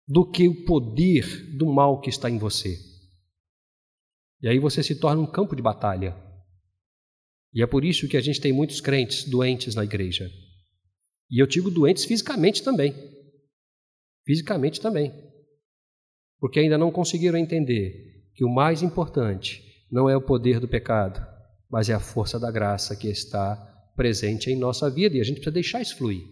do 0.09 0.29
que 0.29 0.49
o 0.49 0.65
poder 0.65 1.57
do 1.57 1.67
mal 1.67 2.01
que 2.01 2.09
está 2.09 2.31
em 2.31 2.39
você. 2.39 2.77
E 4.43 4.49
aí 4.49 4.59
você 4.59 4.83
se 4.83 4.97
torna 4.97 5.23
um 5.23 5.27
campo 5.27 5.55
de 5.55 5.63
batalha. 5.63 6.17
E 7.55 7.63
é 7.63 7.67
por 7.67 7.85
isso 7.85 8.09
que 8.09 8.17
a 8.17 8.21
gente 8.21 8.41
tem 8.41 8.53
muitos 8.53 8.81
crentes 8.81 9.25
doentes 9.25 9.75
na 9.75 9.85
igreja. 9.85 10.29
E 11.31 11.41
eu 11.41 11.47
digo 11.47 11.71
doentes 11.71 12.05
fisicamente 12.05 12.63
também 12.63 13.13
fisicamente 14.25 14.81
também. 14.81 15.13
porque 16.39 16.59
ainda 16.59 16.77
não 16.77 16.91
conseguiram 16.91 17.39
entender 17.39 18.33
que 18.35 18.45
o 18.45 18.53
mais 18.53 18.83
importante 18.83 19.63
não 19.89 20.11
é 20.11 20.17
o 20.17 20.21
poder 20.21 20.59
do 20.59 20.67
pecado, 20.67 21.25
mas 21.71 21.89
é 21.89 21.95
a 21.95 22.01
força 22.01 22.37
da 22.41 22.51
graça 22.51 22.97
que 22.97 23.07
está 23.07 23.55
presente 23.95 24.51
em 24.51 24.59
nossa 24.59 24.91
vida 24.91 25.17
e 25.17 25.21
a 25.21 25.23
gente 25.23 25.37
precisa 25.37 25.53
deixar 25.53 25.81
isso 25.81 25.97
fluir. 25.97 26.25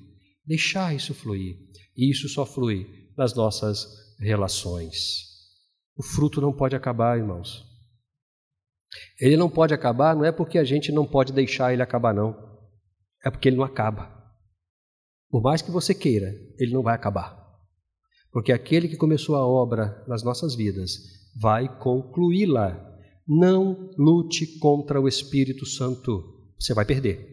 Deixar 0.45 0.93
isso 0.97 1.15
fluir. 1.15 1.57
E 1.97 2.11
isso 2.11 2.29
só 2.29 2.45
flui 2.45 2.89
nas 3.17 3.35
nossas 3.37 3.87
relações. 4.19 5.27
O 5.97 6.03
fruto 6.03 6.41
não 6.41 6.53
pode 6.53 6.75
acabar, 6.75 7.17
irmãos. 7.17 7.70
Ele 9.21 9.37
não 9.37 9.49
pode 9.49 9.73
acabar, 9.73 10.17
não 10.17 10.25
é 10.25 10.33
porque 10.33 10.59
a 10.59 10.65
gente 10.65 10.91
não 10.91 11.07
pode 11.07 11.33
deixar 11.33 11.73
ele 11.73 11.83
acabar, 11.83 12.15
não. 12.15 12.37
É 13.25 13.31
porque 13.31 13.49
ele 13.49 13.57
não 13.57 13.65
acaba. 13.65 14.11
Por 15.31 15.43
mais 15.43 15.63
que 15.63 15.71
você 15.71 15.95
queira, 15.95 16.35
ele 16.59 16.73
não 16.73 16.83
vai 16.83 16.95
acabar. 16.95 17.39
Porque 18.33 18.53
aquele 18.53 18.89
que 18.89 18.97
começou 18.97 19.37
a 19.37 19.47
obra 19.47 20.05
nas 20.07 20.23
nossas 20.23 20.55
vidas 20.55 20.93
vai 21.41 21.69
concluí-la. 21.79 22.89
Não 23.27 23.91
lute 23.97 24.59
contra 24.59 25.01
o 25.01 25.07
Espírito 25.07 25.65
Santo, 25.65 26.23
você 26.59 26.75
vai 26.75 26.85
perder. 26.85 27.31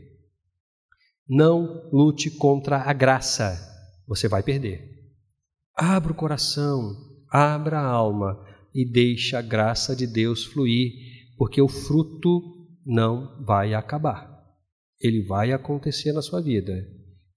Não 1.28 1.90
lute 1.92 2.30
contra 2.32 2.78
a 2.78 2.94
graça, 2.94 3.60
você 4.08 4.28
vai 4.28 4.44
perder. 4.44 4.98
Abra 5.76 6.12
o 6.12 6.16
coração, 6.16 6.96
abra 7.32 7.80
a 7.80 7.86
alma 7.86 8.44
e 8.74 8.86
deixe 8.86 9.36
a 9.36 9.42
graça 9.42 9.96
de 9.96 10.06
Deus 10.06 10.46
fluir, 10.46 10.94
porque 11.38 11.62
o 11.62 11.68
fruto 11.68 12.42
não 12.86 13.44
vai 13.44 13.74
acabar. 13.74 14.36
Ele 15.00 15.24
vai 15.24 15.52
acontecer 15.52 16.12
na 16.12 16.22
sua 16.22 16.42
vida 16.42 16.74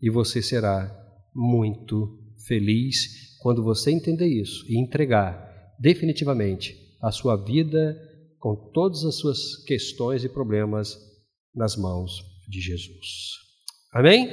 e 0.01 0.11
você 0.11 0.41
será 0.41 0.97
muito 1.35 2.19
feliz 2.47 3.37
quando 3.41 3.63
você 3.63 3.91
entender 3.91 4.27
isso 4.27 4.65
e 4.69 4.81
entregar 4.81 5.49
definitivamente 5.79 6.75
a 7.03 7.11
sua 7.11 7.37
vida 7.37 7.97
com 8.39 8.71
todas 8.73 9.05
as 9.05 9.17
suas 9.17 9.63
questões 9.65 10.25
e 10.25 10.29
problemas 10.29 10.97
nas 11.55 11.77
mãos 11.77 12.23
de 12.49 12.61
Jesus. 12.61 13.33
Amém? 13.93 14.29